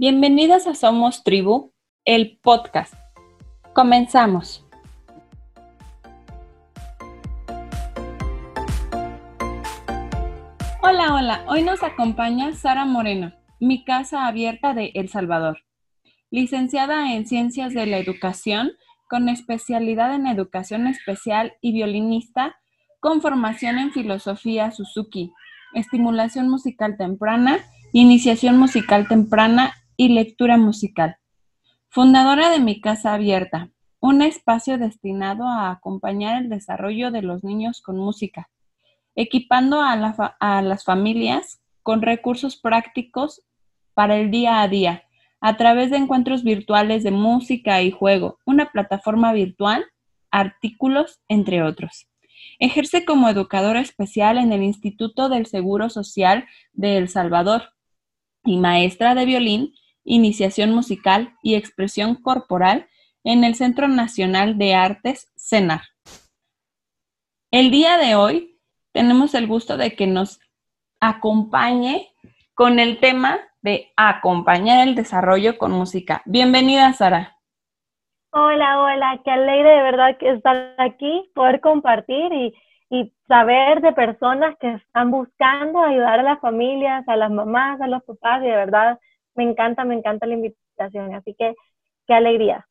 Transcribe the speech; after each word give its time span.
Bienvenidas 0.00 0.66
a 0.66 0.74
Somos 0.74 1.24
Tribu, 1.24 1.74
el 2.06 2.38
podcast. 2.42 2.94
Comenzamos. 3.74 4.64
Hola, 10.80 11.14
hola. 11.14 11.44
Hoy 11.48 11.64
nos 11.64 11.82
acompaña 11.82 12.54
Sara 12.54 12.86
Moreno, 12.86 13.34
mi 13.60 13.84
casa 13.84 14.26
abierta 14.26 14.72
de 14.72 14.90
El 14.94 15.10
Salvador. 15.10 15.58
Licenciada 16.30 17.12
en 17.12 17.26
Ciencias 17.26 17.74
de 17.74 17.84
la 17.84 17.98
Educación, 17.98 18.72
con 19.06 19.28
especialidad 19.28 20.14
en 20.14 20.26
Educación 20.26 20.86
Especial 20.86 21.52
y 21.60 21.72
violinista, 21.72 22.56
con 23.00 23.20
formación 23.20 23.78
en 23.78 23.92
Filosofía 23.92 24.70
Suzuki, 24.70 25.30
estimulación 25.74 26.48
musical 26.48 26.96
temprana, 26.96 27.58
iniciación 27.92 28.56
musical 28.56 29.06
temprana 29.06 29.74
y 30.00 30.08
lectura 30.08 30.56
musical. 30.56 31.18
Fundadora 31.90 32.48
de 32.48 32.58
Mi 32.58 32.80
Casa 32.80 33.12
Abierta, 33.12 33.68
un 34.00 34.22
espacio 34.22 34.78
destinado 34.78 35.46
a 35.46 35.70
acompañar 35.70 36.40
el 36.40 36.48
desarrollo 36.48 37.10
de 37.10 37.20
los 37.20 37.44
niños 37.44 37.82
con 37.82 37.98
música, 37.98 38.48
equipando 39.14 39.82
a, 39.82 39.96
las 40.62 40.84
familias 40.84 41.60
con 41.82 42.00
recursos 42.00 42.56
prácticos 42.56 43.42
para 43.92 44.16
el 44.16 44.30
día 44.30 44.62
a 44.62 44.68
día, 44.68 45.02
a 45.38 45.58
través 45.58 45.90
de 45.90 45.98
encuentros 45.98 46.44
virtuales 46.44 47.02
de 47.02 47.10
música 47.10 47.82
y 47.82 47.90
juego, 47.90 48.38
una 48.46 48.72
plataforma 48.72 49.34
virtual, 49.34 49.84
artículos, 50.30 51.20
entre 51.28 51.62
otros. 51.62 52.08
Ejerce 52.58 53.04
como 53.04 53.28
educadora 53.28 53.80
especial 53.80 54.38
en 54.38 54.54
el 54.54 54.62
Instituto 54.62 55.28
del 55.28 55.44
Seguro 55.44 55.90
Social 55.90 56.46
de 56.72 56.96
El 56.96 57.10
Salvador 57.10 57.74
y 58.46 58.56
maestra 58.56 59.14
de 59.14 59.26
violín 59.26 59.74
iniciación 60.04 60.72
musical 60.72 61.34
y 61.42 61.54
expresión 61.54 62.14
corporal 62.14 62.88
en 63.24 63.44
el 63.44 63.54
Centro 63.54 63.88
Nacional 63.88 64.58
de 64.58 64.74
Artes, 64.74 65.30
CENAR. 65.36 65.82
El 67.50 67.70
día 67.70 67.98
de 67.98 68.14
hoy 68.14 68.58
tenemos 68.92 69.34
el 69.34 69.46
gusto 69.46 69.76
de 69.76 69.94
que 69.94 70.06
nos 70.06 70.40
acompañe 71.00 72.08
con 72.54 72.78
el 72.78 72.98
tema 73.00 73.38
de 73.62 73.90
acompañar 73.96 74.86
el 74.86 74.94
desarrollo 74.94 75.58
con 75.58 75.72
música. 75.72 76.22
Bienvenida, 76.24 76.92
Sara. 76.92 77.36
Hola, 78.32 78.80
hola, 78.80 79.20
qué 79.24 79.30
alegre 79.30 79.70
de 79.70 79.82
verdad 79.82 80.16
que 80.18 80.30
estar 80.30 80.74
aquí, 80.78 81.30
poder 81.34 81.60
compartir 81.60 82.32
y, 82.32 82.54
y 82.88 83.12
saber 83.26 83.80
de 83.80 83.92
personas 83.92 84.56
que 84.60 84.74
están 84.74 85.10
buscando 85.10 85.82
ayudar 85.82 86.20
a 86.20 86.22
las 86.22 86.40
familias, 86.40 87.06
a 87.08 87.16
las 87.16 87.30
mamás, 87.30 87.80
a 87.80 87.88
los 87.88 88.02
papás, 88.04 88.42
y 88.42 88.46
de 88.46 88.56
verdad 88.56 89.00
me 89.34 89.44
encanta, 89.44 89.84
me 89.84 89.94
encanta 89.94 90.26
la 90.26 90.34
invitación, 90.34 91.14
así 91.14 91.34
que 91.38 91.54
qué 92.06 92.14
alegría. 92.14 92.66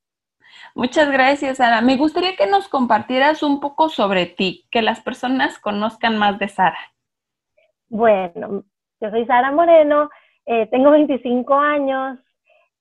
Muchas 0.76 1.12
gracias, 1.12 1.58
Sara. 1.58 1.82
Me 1.82 1.98
gustaría 1.98 2.36
que 2.36 2.48
nos 2.48 2.68
compartieras 2.68 3.44
un 3.44 3.60
poco 3.60 3.90
sobre 3.90 4.26
ti, 4.26 4.68
que 4.72 4.82
las 4.82 5.02
personas 5.02 5.60
conozcan 5.60 6.18
más 6.18 6.40
de 6.40 6.48
Sara. 6.48 6.80
Bueno, 7.88 8.64
yo 9.02 9.10
soy 9.10 9.26
Sara 9.26 9.52
Moreno, 9.52 10.10
eh, 10.46 10.68
tengo 10.68 10.92
25 10.92 11.54
años 11.56 12.20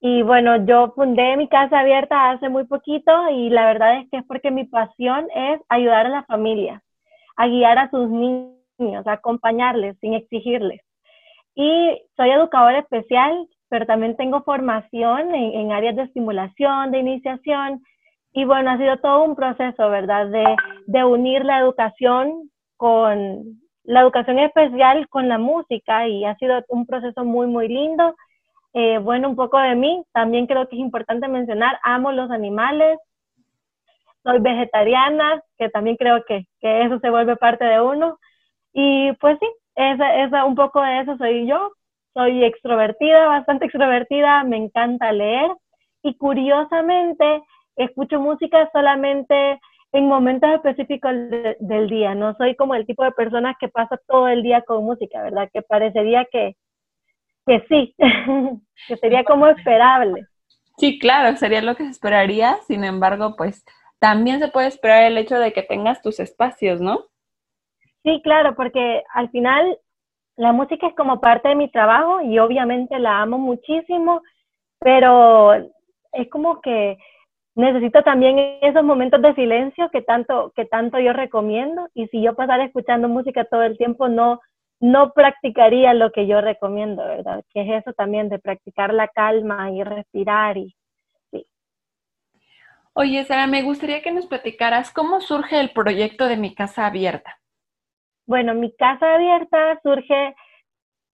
y 0.00 0.22
bueno, 0.22 0.64
yo 0.64 0.92
fundé 0.94 1.36
mi 1.36 1.48
casa 1.48 1.80
abierta 1.80 2.30
hace 2.30 2.48
muy 2.48 2.64
poquito 2.64 3.12
y 3.30 3.50
la 3.50 3.66
verdad 3.66 3.98
es 3.98 4.10
que 4.10 4.18
es 4.18 4.24
porque 4.26 4.50
mi 4.50 4.64
pasión 4.64 5.26
es 5.34 5.60
ayudar 5.68 6.06
a 6.06 6.10
las 6.10 6.26
familias, 6.26 6.82
a 7.36 7.48
guiar 7.48 7.78
a 7.78 7.90
sus 7.90 8.08
niños, 8.08 9.06
a 9.06 9.12
acompañarles 9.12 9.96
sin 10.00 10.14
exigirles. 10.14 10.80
Y 11.54 12.00
soy 12.16 12.30
educadora 12.30 12.78
especial, 12.78 13.48
pero 13.68 13.86
también 13.86 14.16
tengo 14.16 14.42
formación 14.42 15.34
en, 15.34 15.72
áreas 15.72 15.96
de 15.96 16.02
estimulación, 16.02 16.90
de 16.90 16.98
iniciación, 16.98 17.82
y 18.32 18.44
bueno, 18.44 18.70
ha 18.70 18.78
sido 18.78 18.98
todo 18.98 19.24
un 19.24 19.34
proceso, 19.34 19.88
¿verdad? 19.90 20.28
De, 20.28 20.56
de, 20.86 21.04
unir 21.04 21.44
la 21.44 21.58
educación 21.58 22.50
con 22.76 23.60
la 23.84 24.02
educación 24.02 24.38
especial 24.38 25.08
con 25.08 25.28
la 25.28 25.38
música 25.38 26.06
y 26.06 26.24
ha 26.24 26.36
sido 26.36 26.62
un 26.68 26.86
proceso 26.86 27.24
muy, 27.24 27.46
muy 27.46 27.68
lindo. 27.68 28.14
Eh, 28.74 28.98
bueno, 28.98 29.30
un 29.30 29.36
poco 29.36 29.58
de 29.58 29.74
mí, 29.74 30.04
también 30.12 30.46
creo 30.46 30.68
que 30.68 30.76
es 30.76 30.80
importante 30.80 31.26
mencionar, 31.26 31.78
amo 31.82 32.12
los 32.12 32.30
animales, 32.30 32.98
soy 34.22 34.40
vegetariana, 34.40 35.42
que 35.56 35.70
también 35.70 35.96
creo 35.96 36.22
que, 36.26 36.46
que 36.60 36.82
eso 36.82 36.98
se 37.00 37.08
vuelve 37.08 37.36
parte 37.36 37.64
de 37.64 37.80
uno. 37.80 38.18
Y 38.74 39.12
pues 39.14 39.38
sí, 39.40 39.48
esa, 39.74 40.22
esa, 40.22 40.44
un 40.44 40.54
poco 40.54 40.82
de 40.82 41.00
eso 41.00 41.16
soy 41.16 41.46
yo, 41.46 41.72
soy 42.18 42.44
extrovertida, 42.44 43.26
bastante 43.26 43.66
extrovertida, 43.66 44.42
me 44.42 44.56
encanta 44.56 45.12
leer 45.12 45.52
y 46.02 46.16
curiosamente 46.16 47.42
escucho 47.76 48.18
música 48.18 48.68
solamente 48.72 49.60
en 49.92 50.08
momentos 50.08 50.50
específicos 50.50 51.12
del 51.60 51.88
día. 51.88 52.16
No 52.16 52.34
soy 52.34 52.56
como 52.56 52.74
el 52.74 52.86
tipo 52.86 53.04
de 53.04 53.12
persona 53.12 53.56
que 53.60 53.68
pasa 53.68 54.00
todo 54.08 54.26
el 54.26 54.42
día 54.42 54.62
con 54.62 54.84
música, 54.84 55.22
¿verdad? 55.22 55.48
Que 55.52 55.62
parecería 55.62 56.24
que, 56.24 56.56
que 57.46 57.64
sí, 57.68 57.94
que 58.88 58.96
sería 58.96 59.22
como 59.22 59.46
esperable. 59.46 60.26
Sí, 60.76 60.98
claro, 60.98 61.36
sería 61.36 61.62
lo 61.62 61.76
que 61.76 61.84
se 61.84 61.90
esperaría. 61.90 62.56
Sin 62.66 62.82
embargo, 62.82 63.36
pues 63.36 63.64
también 64.00 64.40
se 64.40 64.48
puede 64.48 64.66
esperar 64.66 65.04
el 65.04 65.18
hecho 65.18 65.38
de 65.38 65.52
que 65.52 65.62
tengas 65.62 66.02
tus 66.02 66.18
espacios, 66.18 66.80
¿no? 66.80 67.04
Sí, 68.02 68.20
claro, 68.24 68.56
porque 68.56 69.04
al 69.14 69.30
final 69.30 69.78
la 70.38 70.52
música 70.52 70.86
es 70.86 70.94
como 70.94 71.20
parte 71.20 71.48
de 71.48 71.56
mi 71.56 71.68
trabajo 71.68 72.22
y 72.22 72.38
obviamente 72.38 72.98
la 73.00 73.20
amo 73.20 73.38
muchísimo, 73.38 74.22
pero 74.78 75.52
es 76.12 76.30
como 76.30 76.60
que 76.60 76.96
necesito 77.56 78.02
también 78.04 78.38
esos 78.62 78.84
momentos 78.84 79.20
de 79.20 79.34
silencio 79.34 79.90
que 79.90 80.00
tanto, 80.00 80.52
que 80.54 80.64
tanto 80.64 81.00
yo 81.00 81.12
recomiendo 81.12 81.88
y 81.92 82.06
si 82.06 82.22
yo 82.22 82.36
pasara 82.36 82.64
escuchando 82.64 83.08
música 83.08 83.46
todo 83.46 83.62
el 83.62 83.76
tiempo 83.76 84.08
no, 84.08 84.40
no 84.78 85.12
practicaría 85.12 85.92
lo 85.92 86.12
que 86.12 86.28
yo 86.28 86.40
recomiendo, 86.40 87.04
¿verdad? 87.04 87.42
Que 87.52 87.62
es 87.62 87.82
eso 87.82 87.92
también 87.94 88.28
de 88.28 88.38
practicar 88.38 88.94
la 88.94 89.08
calma 89.08 89.72
y 89.72 89.82
respirar 89.82 90.56
y 90.56 90.72
sí. 91.32 91.44
Oye, 92.92 93.24
Sara, 93.24 93.48
me 93.48 93.62
gustaría 93.62 94.02
que 94.02 94.12
nos 94.12 94.26
platicaras 94.26 94.92
cómo 94.92 95.20
surge 95.20 95.58
el 95.58 95.70
proyecto 95.70 96.26
de 96.26 96.36
Mi 96.36 96.54
Casa 96.54 96.86
Abierta. 96.86 97.40
Bueno, 98.28 98.52
mi 98.54 98.70
casa 98.76 99.14
abierta 99.14 99.80
surge 99.82 100.36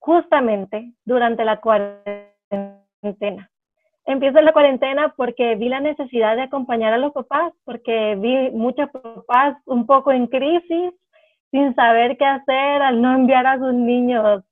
justamente 0.00 0.92
durante 1.04 1.44
la 1.44 1.60
cuarentena. 1.60 3.48
Empiezo 4.04 4.40
la 4.40 4.52
cuarentena 4.52 5.14
porque 5.16 5.54
vi 5.54 5.68
la 5.68 5.78
necesidad 5.78 6.34
de 6.34 6.42
acompañar 6.42 6.92
a 6.92 6.98
los 6.98 7.12
papás, 7.12 7.52
porque 7.64 8.16
vi 8.16 8.50
muchos 8.50 8.90
papás 8.90 9.56
un 9.66 9.86
poco 9.86 10.10
en 10.10 10.26
crisis, 10.26 10.92
sin 11.52 11.72
saber 11.76 12.18
qué 12.18 12.24
hacer, 12.24 12.82
al 12.82 13.00
no 13.00 13.14
enviar 13.14 13.46
a 13.46 13.58
sus 13.58 13.72
niños 13.72 14.42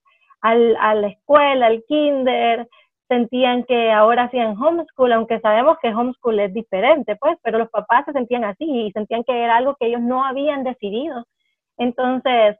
al, 0.40 0.76
a 0.76 0.94
la 0.94 1.08
escuela, 1.08 1.66
al 1.66 1.82
kinder, 1.88 2.68
sentían 3.08 3.64
que 3.64 3.90
ahora 3.90 4.24
hacían 4.24 4.56
homeschool, 4.56 5.12
aunque 5.12 5.40
sabemos 5.40 5.78
que 5.82 5.92
homeschool 5.92 6.38
es 6.38 6.54
diferente, 6.54 7.16
pues, 7.16 7.36
pero 7.42 7.58
los 7.58 7.70
papás 7.70 8.04
se 8.04 8.12
sentían 8.12 8.44
así 8.44 8.64
y 8.64 8.92
sentían 8.92 9.24
que 9.24 9.36
era 9.36 9.56
algo 9.56 9.74
que 9.74 9.86
ellos 9.86 10.00
no 10.00 10.24
habían 10.24 10.62
decidido. 10.62 11.26
Entonces, 11.82 12.56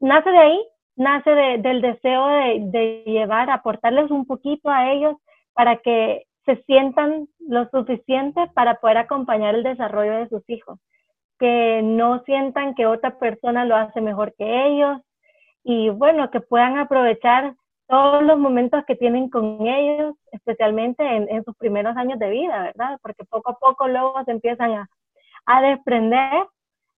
nace 0.00 0.30
de 0.30 0.38
ahí, 0.38 0.68
nace 0.96 1.30
del 1.30 1.82
deseo 1.82 2.26
de, 2.26 3.02
llevar, 3.06 3.50
aportarles 3.50 4.10
un 4.10 4.26
poquito 4.26 4.70
a 4.70 4.90
ellos 4.90 5.16
para 5.52 5.76
que 5.76 6.26
se 6.46 6.56
sientan 6.64 7.28
lo 7.40 7.68
suficiente 7.68 8.46
para 8.54 8.76
poder 8.76 8.98
acompañar 8.98 9.54
el 9.54 9.62
desarrollo 9.62 10.12
de 10.18 10.28
sus 10.28 10.48
hijos, 10.48 10.78
que 11.38 11.82
no 11.82 12.22
sientan 12.24 12.74
que 12.74 12.86
otra 12.86 13.18
persona 13.18 13.64
lo 13.64 13.76
hace 13.76 14.00
mejor 14.00 14.34
que 14.38 14.66
ellos 14.66 15.00
y 15.62 15.90
bueno, 15.90 16.30
que 16.30 16.40
puedan 16.40 16.78
aprovechar 16.78 17.54
todos 17.88 18.22
los 18.22 18.38
momentos 18.38 18.84
que 18.86 18.96
tienen 18.96 19.28
con 19.28 19.66
ellos, 19.66 20.14
especialmente 20.32 21.04
en, 21.04 21.44
sus 21.44 21.56
primeros 21.56 21.96
años 21.96 22.18
de 22.18 22.30
vida, 22.30 22.62
¿verdad? 22.62 22.98
Porque 23.02 23.24
poco 23.24 23.50
a 23.50 23.58
poco 23.58 23.88
luego 23.88 24.24
se 24.24 24.30
empiezan 24.30 24.72
a, 24.72 24.88
a 25.46 25.62
desprender 25.62 26.46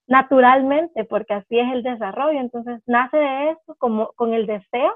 naturalmente, 0.09 1.05
porque 1.05 1.35
así 1.35 1.57
es 1.57 1.71
el 1.71 1.83
desarrollo. 1.83 2.39
Entonces, 2.39 2.81
nace 2.87 3.17
de 3.17 3.51
eso 3.51 3.75
como 3.77 4.11
con 4.13 4.33
el 4.33 4.47
deseo 4.47 4.93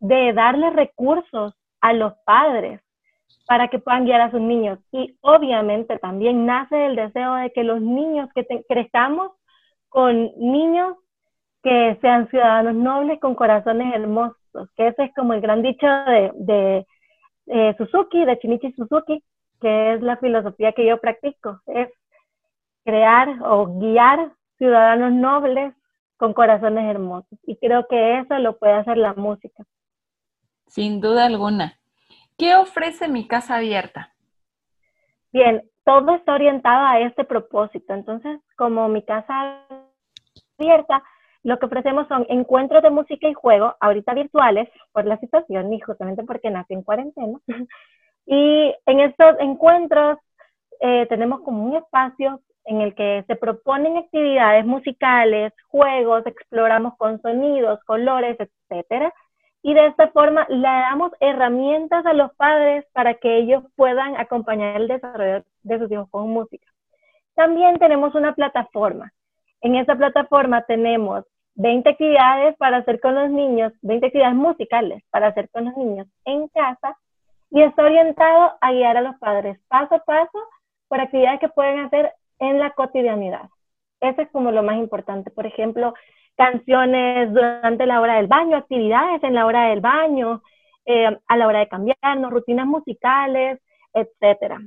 de 0.00 0.32
darle 0.32 0.70
recursos 0.70 1.54
a 1.80 1.92
los 1.92 2.12
padres 2.26 2.80
para 3.46 3.68
que 3.68 3.78
puedan 3.78 4.04
guiar 4.04 4.20
a 4.20 4.30
sus 4.30 4.40
niños. 4.40 4.78
Y 4.92 5.16
obviamente 5.22 5.98
también 5.98 6.44
nace 6.44 6.86
el 6.86 6.96
deseo 6.96 7.34
de 7.36 7.50
que 7.52 7.64
los 7.64 7.80
niños 7.80 8.28
que 8.34 8.46
crezcamos 8.68 9.32
con 9.88 10.30
niños 10.36 10.96
que 11.62 11.96
sean 12.00 12.28
ciudadanos 12.28 12.74
nobles 12.74 13.20
con 13.20 13.34
corazones 13.34 13.94
hermosos, 13.94 14.70
que 14.76 14.88
ese 14.88 15.04
es 15.04 15.14
como 15.14 15.32
el 15.32 15.40
gran 15.40 15.62
dicho 15.62 15.86
de, 15.86 16.32
de 16.34 16.86
eh, 17.46 17.74
Suzuki, 17.78 18.24
de 18.24 18.36
Shinichi 18.36 18.72
Suzuki, 18.72 19.22
que 19.60 19.94
es 19.94 20.02
la 20.02 20.16
filosofía 20.18 20.72
que 20.72 20.86
yo 20.86 21.00
practico, 21.00 21.60
es 21.66 21.88
crear 22.84 23.36
o 23.42 23.66
guiar 23.78 24.32
ciudadanos 24.58 25.12
nobles 25.12 25.74
con 26.16 26.34
corazones 26.34 26.84
hermosos. 26.90 27.38
Y 27.44 27.56
creo 27.56 27.86
que 27.88 28.18
eso 28.18 28.38
lo 28.38 28.58
puede 28.58 28.74
hacer 28.74 28.96
la 28.98 29.14
música. 29.14 29.64
Sin 30.66 31.00
duda 31.00 31.24
alguna. 31.24 31.78
¿Qué 32.36 32.54
ofrece 32.54 33.08
mi 33.08 33.26
casa 33.26 33.56
abierta? 33.56 34.12
Bien, 35.32 35.62
todo 35.84 36.14
está 36.14 36.34
orientado 36.34 36.86
a 36.86 37.00
este 37.00 37.24
propósito. 37.24 37.94
Entonces, 37.94 38.40
como 38.56 38.88
mi 38.88 39.02
casa 39.02 39.64
abierta, 40.58 41.02
lo 41.42 41.58
que 41.58 41.66
ofrecemos 41.66 42.06
son 42.08 42.26
encuentros 42.28 42.82
de 42.82 42.90
música 42.90 43.28
y 43.28 43.34
juego, 43.34 43.74
ahorita 43.80 44.12
virtuales 44.14 44.68
por 44.92 45.06
la 45.06 45.18
situación 45.18 45.72
y 45.72 45.80
justamente 45.80 46.24
porque 46.24 46.50
nací 46.50 46.74
en 46.74 46.82
cuarentena. 46.82 47.38
Y 48.30 48.74
en 48.84 49.00
estos 49.00 49.36
encuentros 49.40 50.18
eh, 50.80 51.06
tenemos 51.08 51.40
como 51.40 51.64
un 51.64 51.76
espacio 51.76 52.42
en 52.68 52.82
el 52.82 52.94
que 52.94 53.24
se 53.26 53.34
proponen 53.34 53.96
actividades 53.96 54.66
musicales, 54.66 55.54
juegos, 55.68 56.26
exploramos 56.26 56.94
con 56.98 57.20
sonidos, 57.22 57.82
colores, 57.84 58.36
etcétera. 58.38 59.12
Y 59.62 59.72
de 59.72 59.86
esta 59.86 60.08
forma 60.08 60.46
le 60.50 60.68
damos 60.68 61.12
herramientas 61.18 62.04
a 62.04 62.12
los 62.12 62.30
padres 62.34 62.84
para 62.92 63.14
que 63.14 63.38
ellos 63.38 63.64
puedan 63.74 64.16
acompañar 64.16 64.82
el 64.82 64.86
desarrollo 64.86 65.44
de 65.62 65.78
sus 65.78 65.90
hijos 65.90 66.10
con 66.10 66.28
música. 66.28 66.66
También 67.34 67.78
tenemos 67.78 68.14
una 68.14 68.34
plataforma. 68.34 69.12
En 69.62 69.74
esa 69.74 69.96
plataforma 69.96 70.60
tenemos 70.62 71.24
20 71.54 71.88
actividades 71.88 72.54
para 72.58 72.78
hacer 72.78 73.00
con 73.00 73.14
los 73.14 73.30
niños, 73.30 73.72
20 73.80 74.06
actividades 74.08 74.36
musicales 74.36 75.02
para 75.10 75.28
hacer 75.28 75.48
con 75.48 75.64
los 75.64 75.76
niños 75.78 76.06
en 76.26 76.48
casa 76.48 76.98
y 77.50 77.62
está 77.62 77.82
orientado 77.82 78.58
a 78.60 78.72
guiar 78.72 78.98
a 78.98 79.00
los 79.00 79.16
padres 79.16 79.58
paso 79.68 79.94
a 79.94 80.00
paso 80.00 80.38
por 80.88 81.00
actividades 81.00 81.40
que 81.40 81.48
pueden 81.48 81.80
hacer 81.80 82.12
en 82.38 82.58
la 82.58 82.70
cotidianidad. 82.70 83.48
Eso 84.00 84.22
es 84.22 84.30
como 84.30 84.50
lo 84.52 84.62
más 84.62 84.76
importante. 84.76 85.30
Por 85.30 85.46
ejemplo, 85.46 85.94
canciones 86.36 87.32
durante 87.32 87.86
la 87.86 88.00
hora 88.00 88.16
del 88.16 88.28
baño, 88.28 88.56
actividades 88.56 89.22
en 89.24 89.34
la 89.34 89.46
hora 89.46 89.68
del 89.70 89.80
baño, 89.80 90.42
eh, 90.86 91.18
a 91.26 91.36
la 91.36 91.46
hora 91.46 91.58
de 91.60 91.68
cambiarnos, 91.68 92.30
rutinas 92.30 92.66
musicales, 92.66 93.60
etc. 93.92 94.60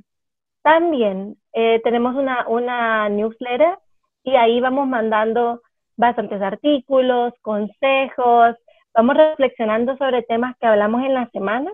También 0.61 1.37
eh, 1.53 1.81
tenemos 1.83 2.15
una, 2.15 2.47
una 2.47 3.09
newsletter 3.09 3.77
y 4.23 4.35
ahí 4.35 4.59
vamos 4.59 4.87
mandando 4.87 5.61
bastantes 5.95 6.41
artículos, 6.41 7.33
consejos, 7.41 8.55
vamos 8.93 9.15
reflexionando 9.15 9.97
sobre 9.97 10.23
temas 10.23 10.55
que 10.57 10.67
hablamos 10.67 11.03
en 11.03 11.13
la 11.13 11.29
semana 11.29 11.71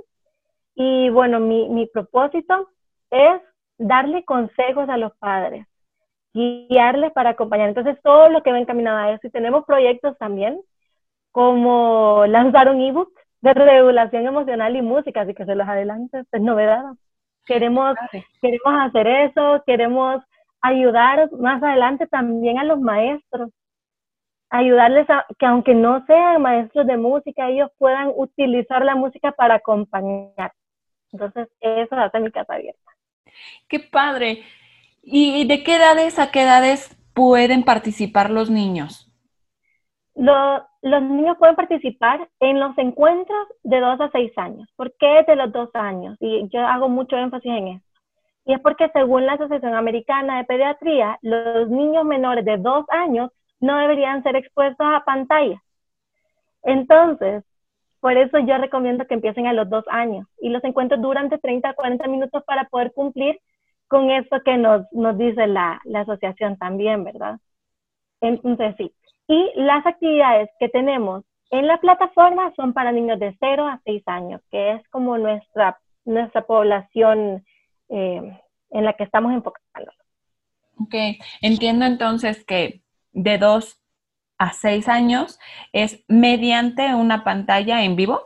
y 0.76 1.10
bueno, 1.10 1.40
mi, 1.40 1.68
mi 1.70 1.88
propósito 1.88 2.70
es 3.10 3.42
darle 3.78 4.24
consejos 4.24 4.88
a 4.90 4.98
los 4.98 5.16
padres, 5.18 5.66
guiarles 6.38 7.12
para 7.14 7.32
acompañar. 7.32 7.70
Entonces, 7.70 7.98
todo 8.04 8.30
lo 8.30 8.44
que 8.44 8.52
va 8.52 8.60
encaminado 8.60 8.98
a 8.98 9.12
eso. 9.12 9.28
Y 9.28 9.32
tenemos 9.32 9.66
proyectos 9.66 10.18
también, 10.18 10.60
como 11.32 12.26
lanzar 12.28 12.70
un 12.70 12.82
ebook 12.82 13.12
de 13.42 13.54
regulación 13.54 14.26
emocional 14.26 14.76
y 14.76 14.82
música, 14.82 15.22
así 15.22 15.34
que 15.34 15.46
se 15.46 15.56
los 15.56 15.68
adelanto, 15.68 16.18
es 16.20 16.42
novedad. 16.42 16.84
Queremos, 17.46 17.96
queremos 18.42 18.74
hacer 18.82 19.08
eso, 19.08 19.64
queremos 19.66 20.22
ayudar 20.62 21.32
más 21.34 21.62
adelante 21.64 22.08
también 22.08 22.60
a 22.60 22.64
los 22.64 22.80
maestros, 22.80 23.52
ayudarles 24.50 25.10
a 25.10 25.26
que 25.38 25.46
aunque 25.46 25.74
no 25.74 26.06
sean 26.06 26.42
maestros 26.42 26.88
de 26.88 26.98
música, 26.98 27.50
ellos 27.50 27.72
puedan 27.78 28.12
utilizar 28.16 28.84
la 28.84 28.96
música 28.96 29.32
para 29.32 29.56
acompañar. 29.56 30.52
Entonces, 31.12 31.48
eso 31.62 31.96
hace 31.96 32.20
mi 32.20 32.32
casa 32.32 32.56
abierta. 32.56 32.92
Qué 33.68 33.80
padre. 33.80 34.44
¿Y 35.10 35.48
de 35.48 35.64
qué 35.64 35.78
edades 35.78 36.20
a 36.20 36.32
qué 36.32 36.42
edades 36.42 36.98
pueden 37.14 37.64
participar 37.64 38.30
los 38.30 38.50
niños? 38.50 39.06
los 40.82 41.02
niños 41.04 41.38
pueden 41.38 41.56
participar 41.56 42.28
en 42.40 42.60
los 42.60 42.78
encuentros 42.78 43.48
de 43.64 43.80
2 43.80 44.02
a 44.02 44.10
6 44.12 44.32
años. 44.38 44.68
¿Por 44.76 44.94
qué 44.98 45.24
de 45.28 45.36
los 45.36 45.52
2 45.54 45.70
años? 45.76 46.18
Y 46.20 46.50
yo 46.50 46.60
hago 46.60 46.90
mucho 46.90 47.16
énfasis 47.16 47.52
en 47.52 47.68
eso. 47.68 47.86
Y 48.46 48.54
es 48.54 48.60
porque 48.60 48.90
según 48.94 49.26
la 49.26 49.34
Asociación 49.34 49.76
Americana 49.76 50.40
de 50.40 50.44
Pediatría, 50.46 51.20
los 51.22 51.70
niños 51.70 52.04
menores 52.04 52.44
de 52.44 52.58
2 52.58 52.86
años 52.90 53.32
no 53.62 53.78
deberían 53.78 54.24
ser 54.24 54.36
expuestos 54.36 54.86
a 54.90 55.06
pantalla. 55.06 55.62
Entonces, 56.64 57.44
por 58.02 58.18
eso 58.18 58.40
yo 58.40 58.58
recomiendo 58.58 59.06
que 59.06 59.14
empiecen 59.14 59.48
a 59.48 59.54
los 59.54 59.70
dos 59.70 59.86
años 59.90 60.28
y 60.40 60.50
los 60.50 60.64
encuentros 60.64 61.02
duran 61.02 61.30
de 61.30 61.38
30 61.38 61.70
a 61.70 61.74
40 61.74 62.08
minutos 62.08 62.44
para 62.46 62.66
poder 62.66 62.92
cumplir 62.94 63.40
con 63.88 64.10
eso 64.12 64.38
que 64.44 64.58
nos, 64.58 64.86
nos 64.92 65.18
dice 65.18 65.48
la, 65.48 65.82
la 65.86 66.02
asociación 66.02 66.58
también, 66.58 67.04
¿verdad? 67.04 67.40
Entonces, 68.22 68.76
sí. 68.78 68.94
Y 69.28 69.52
las 69.56 69.86
actividades 69.86 70.50
que 70.60 70.70
tenemos 70.70 71.24
en 71.50 71.68
la 71.68 71.78
plataforma 71.80 72.54
son 72.56 72.74
para 72.74 72.92
niños 72.92 73.20
de 73.20 73.36
0 73.40 73.68
a 73.68 73.82
6 73.86 74.04
años, 74.08 74.42
que 74.52 74.74
es 74.74 74.88
como 74.90 75.18
nuestra, 75.18 75.80
nuestra 76.06 76.42
población 76.42 77.46
eh, 77.90 78.42
en 78.72 78.86
la 78.86 78.94
que 78.94 79.04
estamos 79.04 79.34
enfocando. 79.34 79.92
Ok, 80.80 80.94
entiendo 81.42 81.86
entonces 81.86 82.46
que 82.46 82.82
de 83.12 83.38
2 83.38 83.82
a 84.38 84.54
seis 84.54 84.88
años 84.88 85.40
es 85.74 86.04
mediante 86.08 86.94
una 86.94 87.24
pantalla 87.24 87.84
en 87.84 87.96
vivo? 87.96 88.22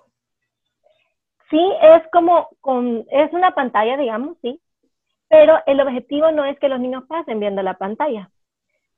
Sí, 1.49 1.59
es 1.81 2.03
como 2.11 2.49
con, 2.61 3.05
es 3.11 3.31
una 3.33 3.53
pantalla, 3.53 3.97
digamos, 3.97 4.37
sí, 4.41 4.59
pero 5.31 5.59
el 5.65 5.79
objetivo 5.79 6.29
no 6.33 6.43
es 6.43 6.59
que 6.59 6.67
los 6.67 6.81
niños 6.81 7.05
pasen 7.07 7.39
viendo 7.39 7.63
la 7.63 7.75
pantalla, 7.75 8.29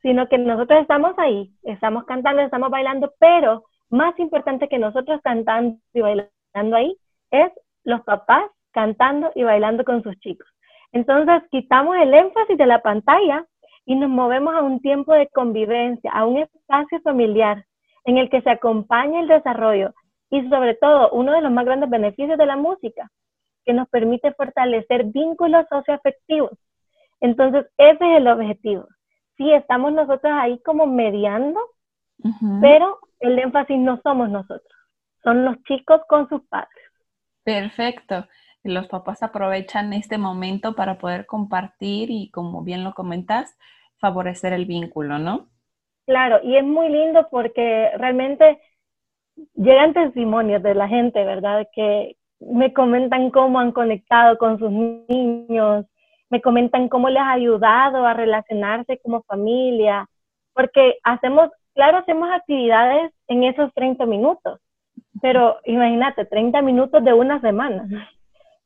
sino 0.02 0.28
que 0.28 0.40
nosotros 0.40 0.82
estamos 0.82 1.14
ahí, 1.20 1.52
estamos 1.62 2.06
cantando, 2.06 2.42
estamos 2.42 2.72
bailando, 2.72 3.14
pero 3.20 3.66
más 3.92 4.18
importante 4.18 4.68
que 4.68 4.80
nosotros 4.80 5.22
cantando 5.24 5.78
y 5.94 6.02
bailando 6.02 6.76
ahí 6.76 6.98
es 7.30 7.52
los 7.84 8.02
papás 8.02 8.46
cantando 8.72 9.32
y 9.36 9.44
bailando 9.44 9.86
con 9.86 10.02
sus 10.02 10.20
chicos. 10.22 10.48
Entonces, 10.92 11.44
quitamos 11.52 11.98
el 11.98 12.12
énfasis 12.12 12.58
de 12.58 12.66
la 12.66 12.82
pantalla 12.82 13.46
y 13.86 13.96
nos 13.96 14.10
movemos 14.10 14.56
a 14.56 14.64
un 14.64 14.82
tiempo 14.82 15.14
de 15.14 15.28
convivencia, 15.28 16.12
a 16.12 16.26
un 16.26 16.38
espacio 16.38 17.00
familiar 17.02 17.64
en 18.06 18.18
el 18.18 18.32
que 18.32 18.42
se 18.42 18.50
acompaña 18.50 19.20
el 19.20 19.28
desarrollo 19.28 19.94
y 20.32 20.42
sobre 20.50 20.74
todo 20.74 21.12
uno 21.12 21.32
de 21.32 21.42
los 21.42 21.52
más 21.52 21.66
grandes 21.66 21.92
beneficios 21.92 22.40
de 22.40 22.46
la 22.48 22.56
música, 22.56 23.12
que 23.66 23.74
nos 23.74 23.88
permite 23.90 24.34
fortalecer 24.34 25.06
vínculos 25.06 25.66
socioafectivos. 25.70 26.58
Entonces, 27.22 27.66
ese 27.78 28.12
es 28.12 28.18
el 28.18 28.28
objetivo. 28.28 28.88
Sí, 29.38 29.52
estamos 29.52 29.94
nosotros 29.94 30.32
ahí 30.36 30.62
como 30.64 30.86
mediando, 30.86 31.60
pero 32.62 33.00
el 33.20 33.40
énfasis 33.40 33.78
no 33.78 34.00
somos 34.02 34.30
nosotros, 34.30 34.74
son 35.24 35.44
los 35.46 35.62
chicos 35.64 36.02
con 36.08 36.30
sus 36.30 36.42
padres. 36.48 36.70
Perfecto. 37.44 38.28
Los 38.64 38.88
papás 38.88 39.24
aprovechan 39.24 39.92
este 39.92 40.18
momento 40.18 40.76
para 40.76 40.98
poder 40.98 41.26
compartir 41.26 42.10
y, 42.12 42.30
como 42.32 42.64
bien 42.64 42.84
lo 42.84 42.94
comentas, 42.94 43.58
favorecer 43.98 44.54
el 44.54 44.66
vínculo, 44.66 45.18
¿no? 45.18 45.50
Claro, 46.06 46.40
y 46.44 46.56
es 46.56 46.64
muy 46.64 46.90
lindo 46.90 47.28
porque 47.30 47.92
realmente 47.98 48.62
llegan 49.56 49.94
testimonios 49.94 50.62
de 50.62 50.76
la 50.76 50.88
gente, 50.88 51.24
¿verdad? 51.26 51.68
Que 51.74 52.18
me 52.52 52.74
comentan 52.74 53.30
cómo 53.30 53.60
han 53.60 53.72
conectado 53.72 54.38
con 54.38 54.60
sus 54.60 54.72
niños, 54.72 55.86
me 56.30 56.42
comentan 56.42 56.90
cómo 56.90 57.10
les 57.10 57.22
ha 57.22 57.32
ayudado 57.32 58.06
a 58.06 58.14
relacionarse 58.14 59.00
como 59.04 59.24
familia, 59.24 60.08
porque 60.54 60.98
hacemos, 61.04 61.50
claro, 61.74 62.00
hacemos 62.00 62.30
actividades 62.32 63.12
en 63.28 63.44
esos 63.44 63.74
30 63.74 64.06
minutos, 64.06 64.60
pero 65.22 65.58
imagínate, 65.66 66.26
30 66.26 66.62
minutos 66.62 67.04
de 67.04 67.14
una 67.14 67.40
semana, 67.42 67.88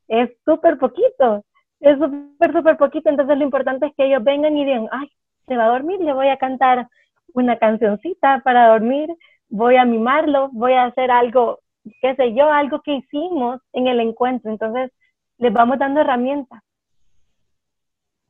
es 0.08 0.30
súper 0.46 0.78
poquito, 0.78 1.44
es 1.80 1.98
súper, 2.00 2.54
súper 2.54 2.78
poquito, 2.78 3.10
entonces 3.10 3.38
lo 3.38 3.44
importante 3.44 3.88
es 3.88 3.96
que 3.96 4.06
ellos 4.06 4.24
vengan 4.24 4.56
y 4.58 4.66
digan, 4.66 4.88
ay, 4.92 5.10
se 5.46 5.58
va 5.58 5.66
a 5.66 5.70
dormir, 5.70 6.00
le 6.00 6.14
voy 6.14 6.30
a 6.30 6.38
cantar 6.38 6.88
una 7.34 7.58
cancioncita 7.58 8.42
para 8.44 8.70
dormir, 8.70 9.10
voy 9.50 9.78
a 9.78 9.86
mimarlo, 9.86 10.50
voy 10.52 10.74
a 10.74 10.86
hacer 10.86 11.12
algo, 11.12 11.60
qué 12.02 12.16
sé 12.16 12.34
yo, 12.34 12.52
algo 12.52 12.82
que 12.82 12.96
hicimos 12.96 13.62
en 13.74 13.88
el 13.88 14.00
encuentro. 14.00 14.52
Entonces, 14.52 14.92
les 15.38 15.54
vamos 15.54 15.80
dando 15.80 16.02
herramientas. 16.02 16.62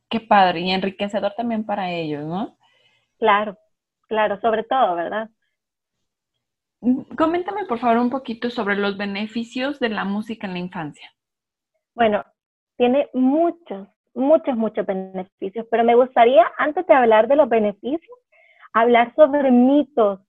Qué 0.08 0.20
padre 0.20 0.60
y 0.60 0.70
enriquecedor 0.70 1.34
también 1.36 1.64
para 1.64 1.90
ellos, 1.90 2.24
¿no? 2.24 2.56
Claro, 3.18 3.58
claro, 4.08 4.40
sobre 4.40 4.62
todo, 4.64 4.94
¿verdad? 4.94 5.28
Mm, 6.80 7.02
coméntame, 7.16 7.66
por 7.66 7.78
favor, 7.78 7.98
un 7.98 8.10
poquito 8.10 8.50
sobre 8.50 8.76
los 8.76 8.96
beneficios 8.96 9.78
de 9.80 9.90
la 9.90 10.04
música 10.04 10.46
en 10.46 10.52
la 10.54 10.58
infancia. 10.60 11.10
Bueno, 11.94 12.24
tiene 12.76 13.08
muchos, 13.12 13.88
muchos, 14.14 14.56
muchos 14.56 14.86
beneficios, 14.86 15.66
pero 15.70 15.84
me 15.84 15.94
gustaría, 15.94 16.46
antes 16.56 16.86
de 16.86 16.94
hablar 16.94 17.26
de 17.26 17.36
los 17.36 17.48
beneficios, 17.48 18.18
hablar 18.72 19.14
sobre 19.16 19.50
mitos, 19.50 20.20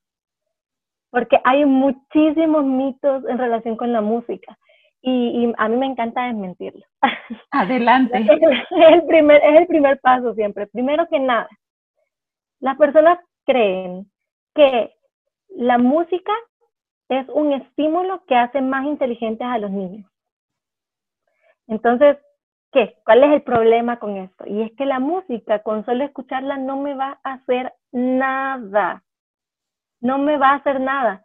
porque 1.12 1.40
hay 1.44 1.66
muchísimos 1.66 2.66
mitos 2.66 3.26
en 3.28 3.38
relación 3.38 3.76
con 3.76 3.92
la 3.92 4.02
música 4.02 4.58
y, 5.02 5.52
a 5.58 5.70
mí 5.70 5.78
me 5.78 5.86
encanta 5.86 6.28
desmentirlos. 6.28 6.88
Adelante. 7.52 8.20
es, 8.20 8.94
el 8.94 9.06
primer, 9.06 9.42
es 9.44 9.62
el 9.62 9.68
primer 9.68 10.00
paso 10.02 10.34
siempre. 10.34 10.68
Primero 10.68 11.08
que 11.08 11.20
nada, 11.20 11.48
las 12.60 12.78
personas 12.78 13.20
creen 13.46 14.10
que 14.54 14.94
la 15.50 15.78
música 15.78 16.34
es 17.08 17.28
un 17.30 17.54
estímulo 17.54 18.24
que 18.26 18.36
hace 18.36 18.62
más 18.62 18.86
inteligentes 18.86 19.48
a 19.48 19.58
los 19.58 19.72
niños. 19.72 20.10
Entonces, 21.68 22.18
¿qué? 22.72 22.98
¿Cuál 23.06 23.24
es 23.24 23.32
el 23.32 23.42
problema 23.44 24.00
con 24.00 24.18
esto? 24.18 24.46
Y 24.48 24.62
es 24.62 24.72
que 24.74 24.86
la 24.86 25.00
música, 25.00 25.60
con 25.64 25.86
solo 25.86 26.04
escucharla, 26.04 26.58
no 26.58 26.78
me 26.78 26.94
va 26.94 27.20
a 27.24 27.34
hacer 27.34 27.74
nada. 27.92 29.04
No 30.02 30.18
me 30.18 30.38
va 30.38 30.52
a 30.52 30.56
hacer 30.56 30.80
nada. 30.80 31.24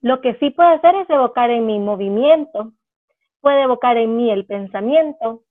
Lo 0.00 0.20
que 0.20 0.34
sí 0.36 0.50
puede 0.50 0.70
hacer 0.70 0.94
es 0.96 1.10
evocar 1.10 1.50
en 1.50 1.66
mi 1.66 1.78
movimiento, 1.78 2.72
puede 3.40 3.62
evocar 3.62 3.96
en 3.96 4.16
mí 4.16 4.30
el 4.30 4.46
pensamiento, 4.46 5.42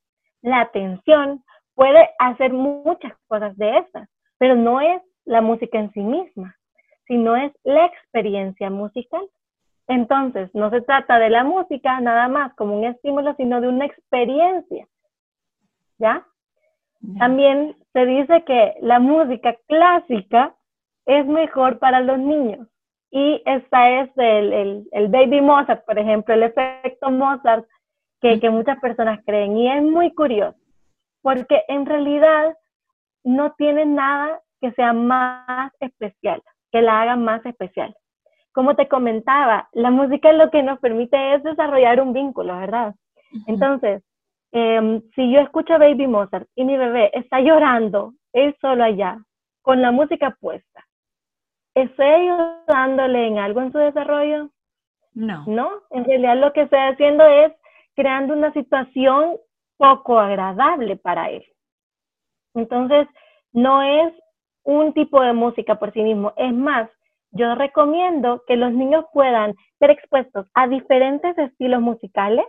la 0.42 0.62
atención, 0.62 1.44
puede 1.76 2.10
hacer 2.20 2.52
muchas 2.52 3.14
cosas 3.28 3.56
de 3.58 3.78
estas, 3.78 4.10
pero 4.38 4.56
no 4.56 4.82
es 4.82 5.02
la 5.26 5.42
música 5.42 5.80
en 5.80 5.92
sí 5.94 6.02
misma, 6.02 6.56
sino 7.08 7.36
es 7.36 7.52
la 7.64 7.86
experiencia 7.86 8.70
musical. 8.70 9.28
Entonces, 9.88 10.50
no 10.54 10.70
se 10.70 10.82
trata 10.82 11.20
de 11.20 11.30
la 11.30 11.44
música 11.44 12.00
nada 12.00 12.28
más 12.28 12.54
como 12.56 12.78
un 12.78 12.86
estímulo, 12.86 13.34
sino 13.36 13.62
de 13.62 13.68
una 13.68 13.86
experiencia. 13.86 14.88
¿Ya? 15.98 16.26
También 17.18 17.76
se 17.94 18.06
dice 18.06 18.44
que 18.44 18.76
la 18.82 19.00
música 19.00 19.56
clásica 19.68 20.56
es 21.10 21.26
mejor 21.26 21.80
para 21.80 22.02
los 22.02 22.20
niños. 22.20 22.68
Y 23.10 23.42
esta 23.46 24.02
es 24.02 24.12
el, 24.16 24.88
el, 24.92 25.08
baby 25.08 25.42
Mozart, 25.42 25.84
por 25.86 25.98
ejemplo, 25.98 26.36
el 26.36 26.44
efecto 26.44 27.10
Mozart 27.10 27.66
que, 28.22 28.40
que 28.40 28.52
muchas 28.52 28.80
personas 28.80 29.20
creen. 29.26 29.58
Y 29.58 29.72
es 29.72 29.82
muy 29.82 30.14
curioso, 30.14 30.60
porque 31.24 31.64
en 31.68 31.88
realidad 31.88 32.56
no 33.24 33.54
tiene 33.58 33.88
nada 33.88 34.40
que 34.62 34.72
sea 34.74 34.94
más 34.94 35.72
especial, 35.80 36.44
que 36.72 36.84
la 36.84 37.02
haga 37.02 37.16
más 37.16 37.44
especial. 37.44 37.96
Como 38.54 38.76
te 38.76 38.88
comentaba, 38.88 39.68
la 39.74 39.90
música 39.90 40.32
lo 40.32 40.52
que 40.52 40.62
nos 40.62 40.80
permite 40.80 41.34
es 41.34 41.42
desarrollar 41.42 42.02
un 42.02 42.14
vínculo, 42.14 42.56
¿verdad? 42.56 42.94
Entonces, 43.48 44.04
em, 44.52 45.02
si 45.16 45.32
yo 45.32 45.40
escucho 45.40 45.74
a 45.74 45.80
Baby 45.80 46.06
Mozart 46.06 46.48
y 46.56 46.66
mi 46.66 46.78
bebé 46.78 47.10
está 47.14 47.40
llorando, 47.40 48.14
él 48.34 48.56
solo 48.62 48.84
allá, 48.84 49.18
con 49.64 49.82
la 49.82 49.92
música 49.92 50.38
puesta, 50.40 50.86
¿estoy 51.84 52.06
ayudándole 52.06 53.28
en 53.28 53.38
algo 53.38 53.62
en 53.62 53.72
su 53.72 53.78
desarrollo? 53.78 54.50
No. 55.14 55.44
No, 55.48 55.72
en 55.92 56.06
realidad 56.06 56.38
lo 56.38 56.54
que 56.54 56.62
estoy 56.62 56.80
haciendo 56.80 57.26
es 57.26 57.52
creando 57.96 58.34
una 58.34 58.54
situación 58.54 59.38
poco 59.78 60.20
agradable 60.20 60.96
para 60.98 61.30
él. 61.30 61.46
Entonces, 62.54 63.08
no 63.52 63.82
es 63.82 64.14
un 64.64 64.94
tipo 64.94 65.22
de 65.22 65.34
música 65.34 65.76
por 65.76 65.92
sí 65.94 66.02
mismo. 66.02 66.34
Es 66.38 66.54
más, 66.54 66.90
yo 67.32 67.56
recomiendo 67.56 68.44
que 68.48 68.56
los 68.56 68.72
niños 68.72 69.06
puedan 69.14 69.56
ser 69.80 69.92
expuestos 69.92 70.48
a 70.54 70.68
diferentes 70.68 71.38
estilos 71.38 71.82
musicales 71.82 72.46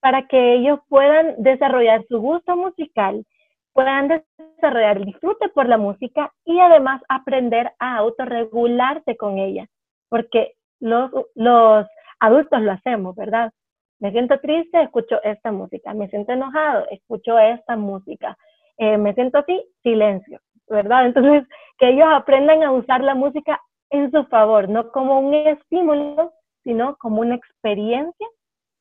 para 0.00 0.26
que 0.26 0.54
ellos 0.54 0.80
puedan 0.88 1.34
desarrollar 1.42 2.04
su 2.08 2.18
gusto 2.20 2.56
musical, 2.56 3.24
puedan 3.72 4.08
desarrollar 4.08 4.98
el 4.98 5.06
disfrute 5.06 5.48
por 5.50 5.68
la 5.68 5.78
música 5.78 6.32
y 6.44 6.58
además 6.58 7.02
aprender 7.08 7.72
a 7.78 7.96
autorregularse 7.96 9.16
con 9.16 9.38
ella, 9.38 9.66
porque 10.08 10.54
los, 10.80 11.10
los 11.34 11.86
adultos 12.20 12.60
lo 12.60 12.72
hacemos, 12.72 13.14
¿verdad? 13.16 13.52
Me 13.98 14.12
siento 14.12 14.38
triste, 14.40 14.82
escucho 14.82 15.22
esta 15.22 15.52
música, 15.52 15.92
me 15.94 16.08
siento 16.08 16.32
enojado, 16.32 16.86
escucho 16.90 17.38
esta 17.38 17.76
música, 17.76 18.36
eh, 18.78 18.96
me 18.96 19.12
siento 19.14 19.38
así, 19.38 19.62
silencio, 19.82 20.40
¿verdad? 20.68 21.06
Entonces, 21.06 21.46
que 21.78 21.90
ellos 21.90 22.08
aprendan 22.10 22.62
a 22.62 22.72
usar 22.72 23.02
la 23.02 23.14
música 23.14 23.60
en 23.90 24.10
su 24.10 24.24
favor, 24.24 24.68
no 24.68 24.90
como 24.90 25.20
un 25.20 25.34
estímulo, 25.34 26.32
sino 26.64 26.96
como 26.96 27.20
una 27.20 27.34
experiencia 27.34 28.26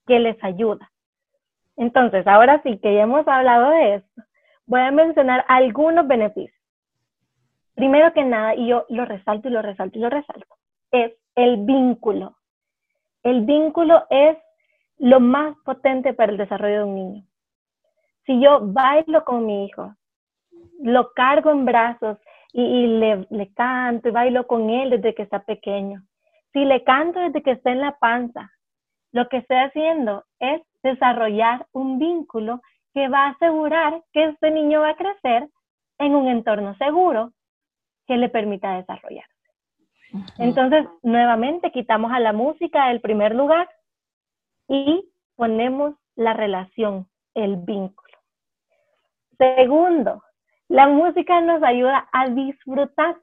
que 0.07 0.19
les 0.19 0.41
ayuda. 0.43 0.89
Entonces, 1.75 2.25
ahora 2.27 2.61
sí 2.63 2.77
que 2.79 2.93
ya 2.93 3.01
hemos 3.01 3.27
hablado 3.27 3.71
de 3.71 3.95
esto, 3.95 4.21
voy 4.69 4.81
a 4.81 4.91
mencionar 4.91 5.43
algunos 5.47 6.07
beneficios. 6.07 6.55
Primero 7.73 8.13
que 8.13 8.23
nada, 8.23 8.53
y 8.55 8.67
yo 8.67 8.85
lo 8.89 9.03
resalto 9.03 9.47
y 9.47 9.51
lo 9.51 9.63
resalto 9.63 9.97
y 9.97 10.01
lo 10.01 10.09
resalto, 10.09 10.55
es 10.91 11.13
el 11.35 11.57
vínculo. 11.65 12.37
El 13.23 13.45
vínculo 13.45 14.05
es 14.11 14.37
lo 14.99 15.19
más 15.19 15.57
potente 15.65 16.13
para 16.13 16.31
el 16.31 16.37
desarrollo 16.37 16.77
de 16.77 16.83
un 16.83 16.95
niño. 16.95 17.23
Si 18.25 18.39
yo 18.39 18.59
bailo 18.61 19.25
con 19.25 19.45
mi 19.45 19.65
hijo, 19.65 19.95
lo 20.81 21.13
cargo 21.13 21.49
en 21.49 21.65
brazos 21.65 22.19
y, 22.53 22.85
le, 22.85 23.25
le, 23.31 23.51
canto 23.53 24.09
y 24.09 24.11
bailo 24.11 24.45
con 24.45 24.69
él 24.69 24.91
desde 24.91 25.15
que 25.15 25.23
está 25.23 25.39
pequeño. 25.39 26.03
Si 26.53 26.63
le 26.63 26.83
canto 26.83 27.19
desde 27.19 27.41
que 27.41 27.51
está 27.51 27.71
en 27.71 27.81
la 27.81 27.97
panza, 27.97 28.51
lo 29.13 29.27
que 29.29 29.37
estoy 29.37 29.57
haciendo 29.57 30.25
es 30.39 30.61
desarrollar 30.83 31.65
un 31.71 31.97
vínculo 31.97 32.61
que 32.93 33.07
va 33.07 33.25
a 33.25 33.29
asegurar 33.29 34.03
que 34.11 34.25
este 34.25 34.51
niño 34.51 34.81
va 34.81 34.89
a 34.89 34.95
crecer 34.95 35.49
en 35.99 36.15
un 36.15 36.27
entorno 36.27 36.75
seguro 36.75 37.33
que 38.07 38.17
le 38.17 38.29
permita 38.29 38.75
desarrollarse. 38.75 39.33
Entonces, 40.37 40.87
nuevamente 41.03 41.71
quitamos 41.71 42.11
a 42.11 42.19
la 42.19 42.33
música 42.33 42.87
del 42.87 43.01
primer 43.01 43.35
lugar 43.35 43.69
y 44.67 45.07
ponemos 45.35 45.95
la 46.15 46.33
relación, 46.33 47.07
el 47.35 47.57
vínculo. 47.57 48.17
Segundo, 49.37 50.23
la 50.67 50.87
música 50.87 51.39
nos 51.41 51.63
ayuda 51.63 52.09
a 52.11 52.27
disfrutar. 52.29 53.17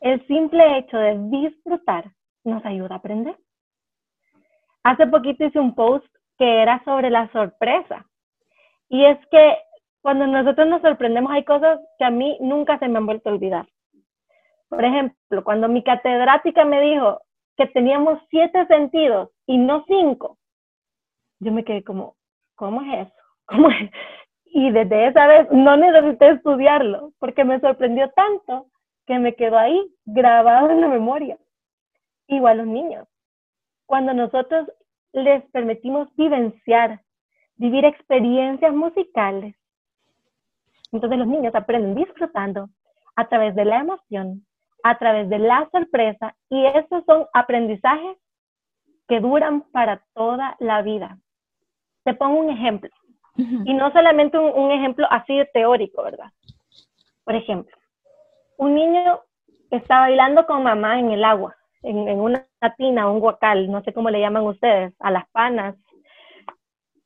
El 0.00 0.26
simple 0.26 0.78
hecho 0.78 0.96
de 0.96 1.18
disfrutar 1.28 2.10
nos 2.44 2.64
ayuda 2.64 2.94
a 2.94 2.98
aprender. 2.98 3.36
Hace 4.82 5.06
poquito 5.06 5.44
hice 5.44 5.60
un 5.60 5.74
post 5.74 6.06
que 6.38 6.62
era 6.62 6.82
sobre 6.84 7.10
la 7.10 7.30
sorpresa. 7.30 8.06
Y 8.92 9.06
es 9.06 9.18
que 9.28 9.56
cuando 10.02 10.26
nosotros 10.26 10.68
nos 10.68 10.82
sorprendemos 10.82 11.32
hay 11.32 11.44
cosas 11.44 11.80
que 11.98 12.04
a 12.04 12.10
mí 12.10 12.36
nunca 12.42 12.78
se 12.78 12.88
me 12.88 12.98
han 12.98 13.06
vuelto 13.06 13.30
a 13.30 13.32
olvidar. 13.32 13.66
Por 14.68 14.84
ejemplo, 14.84 15.42
cuando 15.42 15.66
mi 15.66 15.82
catedrática 15.82 16.66
me 16.66 16.78
dijo 16.82 17.22
que 17.56 17.66
teníamos 17.68 18.20
siete 18.28 18.66
sentidos 18.66 19.30
y 19.46 19.56
no 19.56 19.82
cinco, 19.88 20.36
yo 21.40 21.52
me 21.52 21.64
quedé 21.64 21.82
como, 21.82 22.16
¿cómo 22.54 22.82
es 22.82 23.08
eso? 23.08 23.16
¿Cómo? 23.46 23.68
Y 24.44 24.70
desde 24.70 25.06
esa 25.06 25.26
vez 25.26 25.50
no 25.50 25.74
necesité 25.78 26.28
estudiarlo 26.28 27.12
porque 27.18 27.44
me 27.44 27.60
sorprendió 27.60 28.10
tanto 28.10 28.66
que 29.06 29.18
me 29.18 29.34
quedó 29.34 29.56
ahí 29.56 29.90
grabado 30.04 30.68
en 30.68 30.82
la 30.82 30.88
memoria. 30.88 31.38
Igual 32.26 32.58
los 32.58 32.66
niños. 32.66 33.08
Cuando 33.86 34.12
nosotros 34.12 34.70
les 35.14 35.42
permitimos 35.50 36.14
vivenciar, 36.14 37.00
vivir 37.56 37.84
experiencias 37.84 38.74
musicales, 38.74 39.54
entonces 40.92 41.18
los 41.18 41.28
niños 41.28 41.54
aprenden 41.54 41.94
disfrutando 41.94 42.68
a 43.16 43.28
través 43.28 43.54
de 43.54 43.64
la 43.64 43.80
emoción, 43.80 44.46
a 44.82 44.98
través 44.98 45.28
de 45.28 45.38
la 45.38 45.68
sorpresa 45.72 46.34
y 46.48 46.66
esos 46.66 47.04
son 47.06 47.26
aprendizajes 47.32 48.18
que 49.08 49.20
duran 49.20 49.62
para 49.72 50.02
toda 50.14 50.56
la 50.58 50.82
vida. 50.82 51.18
Te 52.04 52.14
pongo 52.14 52.40
un 52.40 52.50
ejemplo. 52.50 52.90
Y 53.36 53.72
no 53.72 53.90
solamente 53.92 54.38
un, 54.38 54.70
ejemplo 54.70 55.06
así 55.10 55.34
de 55.34 55.46
teórico, 55.46 56.02
¿verdad? 56.02 56.30
Por 57.24 57.34
ejemplo, 57.34 57.74
un 58.58 58.74
niño 58.74 59.20
está 59.70 60.00
bailando 60.00 60.44
con 60.46 60.62
mamá 60.62 60.98
en 60.98 61.10
el 61.12 61.24
agua, 61.24 61.56
en, 61.82 62.20
una 62.20 62.46
tina, 62.76 63.10
un 63.10 63.20
guacal, 63.20 63.70
no 63.70 63.82
sé 63.84 63.94
cómo 63.94 64.10
le 64.10 64.20
llaman 64.20 64.44
ustedes, 64.44 64.92
a 64.98 65.10
las 65.10 65.26
panas, 65.30 65.76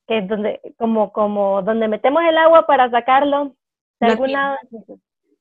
que 0.06 0.18
es 0.18 0.28
donde, 0.28 0.60
como, 0.78 1.12
como 1.12 1.62
donde 1.62 1.88
metemos 1.88 2.22
el 2.24 2.38
agua 2.38 2.66
para 2.66 2.90
sacarlo 2.90 3.52
de 4.00 4.06
alguna... 4.06 4.58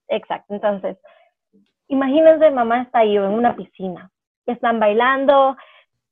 Exacto, 0.07 0.53
entonces, 0.53 0.97
imagínense, 1.87 2.51
mamá 2.51 2.83
está 2.83 2.99
ahí 2.99 3.17
en 3.17 3.23
una 3.23 3.55
piscina, 3.55 4.11
están 4.45 4.79
bailando 4.79 5.57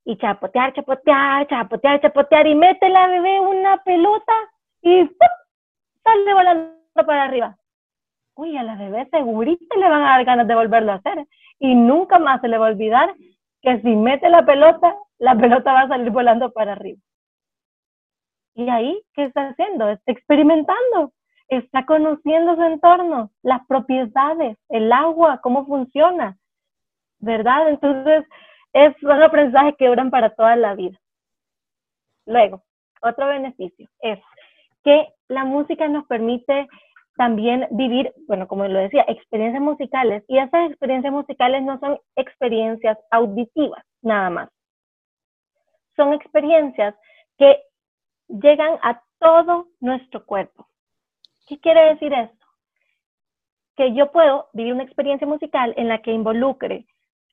y 0.05 0.17
chapotear, 0.17 0.73
chapotear, 0.73 1.47
chapotear, 1.47 2.01
chapotear, 2.01 2.47
y 2.47 2.55
mete 2.55 2.89
la 2.89 3.07
bebé 3.07 3.39
una 3.39 3.77
pelota 3.83 4.33
y 4.81 5.09
sale 6.03 6.33
volando 6.33 6.73
para 7.05 7.25
arriba. 7.25 7.57
Uy, 8.35 8.57
a 8.57 8.63
la 8.63 8.75
bebé 8.75 9.07
segurita 9.11 9.75
le 9.77 9.89
van 9.89 10.01
a 10.01 10.09
dar 10.09 10.25
ganas 10.25 10.47
de 10.47 10.55
volverlo 10.55 10.91
a 10.91 10.95
hacer. 10.95 11.25
Y 11.59 11.75
nunca 11.75 12.19
más 12.19 12.41
se 12.41 12.47
le 12.47 12.57
va 12.57 12.67
a 12.67 12.71
olvidar 12.71 13.13
que 13.61 13.79
si 13.81 13.95
mete 13.95 14.27
la 14.29 14.43
pelota, 14.43 14.95
la 15.19 15.35
pelota 15.35 15.71
va 15.71 15.81
a 15.81 15.87
salir 15.87 16.09
volando 16.09 16.51
para 16.51 16.73
arriba. 16.73 16.99
Y 18.55 18.69
ahí, 18.69 19.01
¿qué 19.13 19.25
está 19.25 19.49
haciendo? 19.49 19.89
Está 19.89 20.11
experimentando, 20.11 21.11
está 21.47 21.85
conociendo 21.85 22.55
su 22.55 22.63
entorno, 22.63 23.31
las 23.41 23.65
propiedades, 23.67 24.57
el 24.69 24.91
agua, 24.91 25.39
cómo 25.41 25.65
funciona, 25.65 26.37
¿verdad? 27.19 27.69
Entonces, 27.69 28.25
es 28.73 29.01
un 29.03 29.11
aprendizaje 29.11 29.75
que 29.77 29.87
duran 29.87 30.11
para 30.11 30.29
toda 30.31 30.55
la 30.55 30.75
vida. 30.75 30.99
Luego, 32.25 32.63
otro 33.01 33.27
beneficio 33.27 33.87
es 34.01 34.19
que 34.83 35.07
la 35.27 35.45
música 35.45 35.87
nos 35.87 36.05
permite 36.05 36.67
también 37.15 37.67
vivir, 37.71 38.13
bueno, 38.27 38.47
como 38.47 38.67
lo 38.67 38.79
decía, 38.79 39.05
experiencias 39.07 39.61
musicales. 39.61 40.23
Y 40.27 40.37
esas 40.37 40.69
experiencias 40.69 41.13
musicales 41.13 41.61
no 41.63 41.79
son 41.79 41.99
experiencias 42.15 42.97
auditivas, 43.11 43.83
nada 44.01 44.29
más. 44.29 44.49
Son 45.95 46.13
experiencias 46.13 46.95
que 47.37 47.61
llegan 48.41 48.79
a 48.81 49.01
todo 49.19 49.67
nuestro 49.79 50.25
cuerpo. 50.25 50.67
¿Qué 51.47 51.59
quiere 51.59 51.93
decir 51.93 52.13
esto? 52.13 52.45
Que 53.75 53.93
yo 53.93 54.11
puedo 54.11 54.49
vivir 54.53 54.73
una 54.73 54.83
experiencia 54.83 55.27
musical 55.27 55.73
en 55.77 55.87
la 55.87 56.01
que 56.01 56.11
involucre 56.11 56.85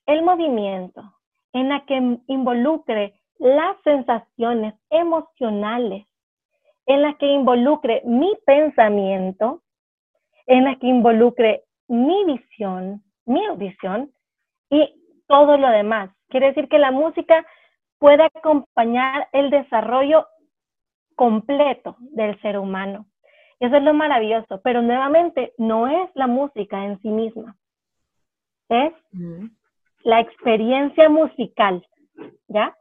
el 0.07 0.23
movimiento, 0.23 1.03
en 1.53 1.69
la 1.69 1.85
que 1.87 2.19
involucre 2.27 3.21
las 3.39 3.77
sensaciones 3.83 4.75
emocionales, 4.91 6.07
en 6.87 7.03
la 7.03 7.15
que 7.15 7.27
involucre 7.27 8.03
mi 8.05 8.37
pensamiento, 8.45 9.63
en 10.47 10.65
la 10.65 10.77
que 10.77 10.87
involucre 10.87 11.65
mi 11.89 12.25
visión, 12.25 13.03
mi 13.25 13.45
audición 13.47 14.13
y 14.69 15.23
todo 15.27 15.57
lo 15.57 15.69
demás. 15.69 16.11
Quiere 16.29 16.49
decir 16.49 16.69
que 16.69 16.79
la 16.79 16.91
música 16.91 17.47
puede 17.99 18.25
acompañar 18.25 19.29
el 19.33 19.51
desarrollo 19.51 20.27
completo 21.21 21.97
del 22.01 22.41
ser 22.41 22.57
humano. 22.57 23.05
Y 23.61 23.67
eso 23.67 23.77
es 23.77 23.83
lo 23.83 23.93
maravilloso, 23.93 24.63
pero 24.65 24.81
nuevamente 24.81 25.53
no 25.59 25.87
es 25.87 26.09
la 26.15 26.27
música 26.27 26.83
en 26.87 26.99
sí 27.03 27.11
misma, 27.11 27.59
es 28.71 28.95
la 30.03 30.21
experiencia 30.21 31.11
musical, 31.11 31.87
¿ya? 32.49 32.75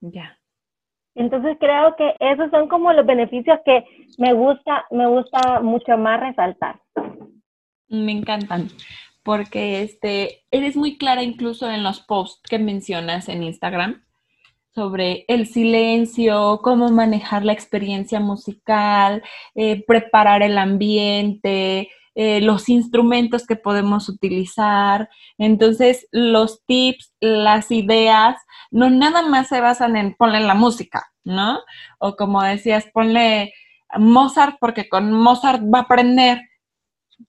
Ya. 0.00 0.38
Entonces 1.16 1.56
creo 1.58 1.96
que 1.96 2.14
esos 2.20 2.48
son 2.52 2.68
como 2.68 2.92
los 2.92 3.04
beneficios 3.04 3.58
que 3.64 3.84
me 4.18 4.32
gusta, 4.32 4.84
me 4.92 5.08
gusta 5.08 5.58
mucho 5.60 5.98
más 5.98 6.20
resaltar. 6.20 6.80
Me 7.88 8.12
encantan, 8.12 8.68
porque 9.24 9.82
este, 9.82 10.44
eres 10.52 10.76
muy 10.76 10.96
clara 10.96 11.24
incluso 11.24 11.68
en 11.68 11.82
los 11.82 12.00
posts 12.00 12.48
que 12.48 12.60
mencionas 12.60 13.28
en 13.28 13.42
Instagram 13.42 14.04
sobre 14.74 15.24
el 15.28 15.46
silencio, 15.46 16.60
cómo 16.62 16.88
manejar 16.88 17.44
la 17.44 17.52
experiencia 17.52 18.18
musical, 18.18 19.22
eh, 19.54 19.84
preparar 19.86 20.42
el 20.42 20.58
ambiente, 20.58 21.90
eh, 22.16 22.40
los 22.40 22.68
instrumentos 22.68 23.46
que 23.46 23.56
podemos 23.56 24.08
utilizar. 24.08 25.08
Entonces, 25.38 26.08
los 26.10 26.64
tips, 26.66 27.14
las 27.20 27.70
ideas, 27.70 28.36
no 28.70 28.90
nada 28.90 29.22
más 29.22 29.48
se 29.48 29.60
basan 29.60 29.96
en 29.96 30.14
ponle 30.14 30.40
la 30.40 30.54
música, 30.54 31.04
¿no? 31.22 31.60
O 31.98 32.16
como 32.16 32.42
decías, 32.42 32.86
ponle 32.92 33.52
Mozart 33.96 34.56
porque 34.60 34.88
con 34.88 35.12
Mozart 35.12 35.62
va 35.72 35.80
a 35.80 35.82
aprender. 35.82 36.40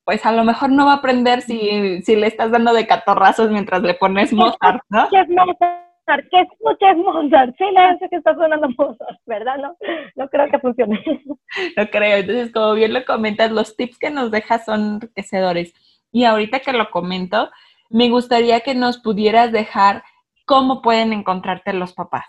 Pues 0.03 0.25
a 0.25 0.31
lo 0.31 0.43
mejor 0.43 0.71
no 0.71 0.87
va 0.87 0.93
a 0.93 0.95
aprender 0.95 1.41
si, 1.41 2.01
si 2.01 2.15
le 2.15 2.25
estás 2.25 2.49
dando 2.49 2.73
de 2.73 2.87
catorrazos 2.87 3.51
mientras 3.51 3.83
le 3.83 3.93
pones 3.93 4.33
Mozart, 4.33 4.81
¿no? 4.89 5.07
¿Qué 5.09 5.19
es 5.19 5.29
Mozart? 5.29 5.84
Que 6.05 6.41
escuches 6.41 6.97
Mozart, 6.97 7.55
silencio 7.57 8.09
que 8.09 8.17
está 8.17 8.35
sonando 8.35 8.67
Mozart, 8.77 9.19
¿verdad? 9.25 9.57
No, 9.57 9.75
no 10.15 10.29
creo 10.29 10.49
que 10.49 10.59
funcione. 10.59 11.03
No 11.77 11.87
creo, 11.89 12.17
entonces 12.17 12.51
como 12.51 12.73
bien 12.73 12.93
lo 12.93 13.05
comentas, 13.05 13.51
los 13.51 13.77
tips 13.77 13.97
que 13.97 14.09
nos 14.09 14.29
dejas 14.31 14.65
son 14.65 14.95
enriquecedores. 14.95 15.73
Y 16.11 16.25
ahorita 16.25 16.59
que 16.59 16.73
lo 16.73 16.89
comento, 16.89 17.49
me 17.89 18.09
gustaría 18.09 18.59
que 18.61 18.75
nos 18.75 18.97
pudieras 18.99 19.51
dejar 19.51 20.03
cómo 20.45 20.81
pueden 20.81 21.13
encontrarte 21.13 21.73
los 21.73 21.93
papás. 21.93 22.25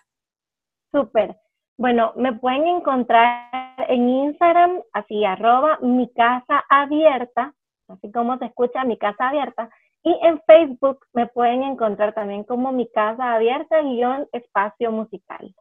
Súper. 0.92 1.36
Bueno, 1.78 2.12
me 2.16 2.32
pueden 2.32 2.66
encontrar 2.68 3.50
en 3.88 4.08
Instagram, 4.08 4.80
así 4.92 5.24
arroba 5.24 5.78
mi 5.82 6.10
casa 6.12 6.64
abierta, 6.70 7.52
así 7.88 8.10
como 8.10 8.38
se 8.38 8.46
escucha 8.46 8.84
mi 8.84 8.96
casa 8.96 9.28
abierta, 9.28 9.68
y 10.06 10.16
en 10.22 10.40
Facebook 10.46 11.04
me 11.14 11.26
pueden 11.26 11.64
encontrar 11.64 12.14
también 12.14 12.44
como 12.44 12.70
mi 12.70 12.88
casa 12.88 13.34
abierta 13.34 13.82
guion 13.82 14.28
espacio 14.30 14.92
musical. 14.92 15.52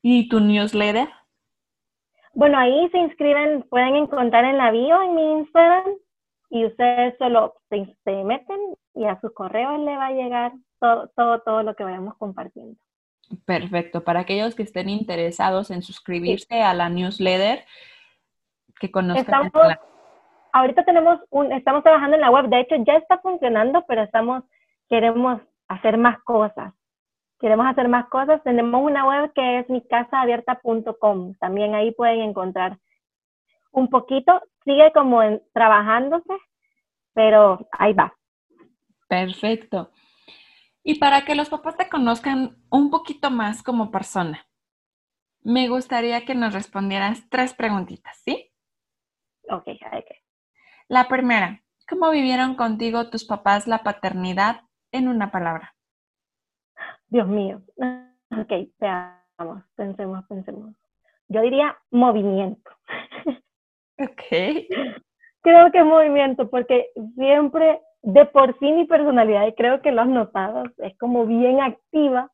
¿Y 0.00 0.28
tu 0.28 0.38
newsletter? 0.38 1.08
Bueno, 2.34 2.56
ahí 2.56 2.88
se 2.90 2.98
inscriben, 2.98 3.64
pueden 3.68 3.96
encontrar 3.96 4.44
en 4.44 4.58
la 4.58 4.70
bio 4.70 5.02
en 5.02 5.14
mi 5.16 5.32
Instagram 5.40 5.86
y 6.50 6.66
ustedes 6.66 7.18
solo 7.18 7.54
se, 7.68 7.84
meten 8.22 8.60
y 8.94 9.06
a 9.06 9.20
sus 9.20 9.32
correos 9.32 9.80
le 9.80 9.96
va 9.96 10.06
a 10.06 10.12
llegar 10.12 10.52
todo, 10.78 11.10
todo, 11.16 11.40
todo 11.40 11.62
lo 11.64 11.74
que 11.74 11.82
vayamos 11.82 12.16
compartiendo. 12.16 12.76
Perfecto. 13.44 14.04
Para 14.04 14.20
aquellos 14.20 14.54
que 14.54 14.62
estén 14.62 14.88
interesados 14.88 15.72
en 15.72 15.82
suscribirse 15.82 16.62
a 16.62 16.74
la 16.74 16.88
newsletter, 16.88 17.64
que 18.78 18.92
conozcan 18.92 19.50
ahorita 20.58 20.84
tenemos 20.84 21.20
un, 21.30 21.52
estamos 21.52 21.82
trabajando 21.82 22.16
en 22.16 22.20
la 22.20 22.30
web, 22.30 22.48
de 22.48 22.60
hecho 22.60 22.76
ya 22.86 22.94
está 22.94 23.18
funcionando, 23.18 23.84
pero 23.86 24.02
estamos, 24.02 24.44
queremos 24.88 25.40
hacer 25.68 25.98
más 25.98 26.22
cosas. 26.24 26.74
Queremos 27.38 27.66
hacer 27.66 27.88
más 27.88 28.08
cosas. 28.08 28.42
Tenemos 28.42 28.82
una 28.82 29.06
web 29.06 29.32
que 29.32 29.60
es 29.60 29.70
micasaabierta.com. 29.70 31.34
También 31.34 31.74
ahí 31.74 31.92
pueden 31.92 32.20
encontrar 32.20 32.78
un 33.70 33.88
poquito. 33.88 34.42
Sigue 34.64 34.90
como 34.92 35.22
en, 35.22 35.40
trabajándose, 35.52 36.32
pero 37.14 37.68
ahí 37.72 37.92
va. 37.92 38.12
Perfecto. 39.06 39.92
Y 40.82 40.98
para 40.98 41.24
que 41.24 41.36
los 41.36 41.48
papás 41.48 41.76
te 41.76 41.88
conozcan 41.88 42.56
un 42.70 42.90
poquito 42.90 43.30
más 43.30 43.62
como 43.62 43.90
persona, 43.90 44.46
me 45.42 45.68
gustaría 45.68 46.24
que 46.24 46.34
nos 46.34 46.54
respondieras 46.54 47.28
tres 47.30 47.54
preguntitas, 47.54 48.20
¿sí? 48.24 48.50
Ok, 49.50 49.68
ok. 49.68 50.27
La 50.90 51.06
primera, 51.06 51.60
¿cómo 51.86 52.10
vivieron 52.10 52.54
contigo 52.54 53.10
tus 53.10 53.26
papás 53.26 53.66
la 53.68 53.82
paternidad 53.82 54.62
en 54.90 55.08
una 55.08 55.30
palabra? 55.30 55.74
Dios 57.08 57.28
mío. 57.28 57.60
Ok, 58.30 58.70
veamos, 58.80 59.64
pensemos, 59.76 60.24
pensemos. 60.26 60.74
Yo 61.28 61.42
diría 61.42 61.76
movimiento. 61.90 62.70
Ok. 64.00 64.68
Creo 65.42 65.70
que 65.72 65.84
movimiento, 65.84 66.48
porque 66.48 66.88
siempre, 67.16 67.82
de 68.00 68.24
por 68.24 68.58
sí 68.58 68.72
mi 68.72 68.86
personalidad, 68.86 69.46
y 69.46 69.54
creo 69.54 69.82
que 69.82 69.92
lo 69.92 70.00
has 70.00 70.08
notado, 70.08 70.62
es 70.78 70.96
como 70.96 71.26
bien 71.26 71.60
activa. 71.60 72.32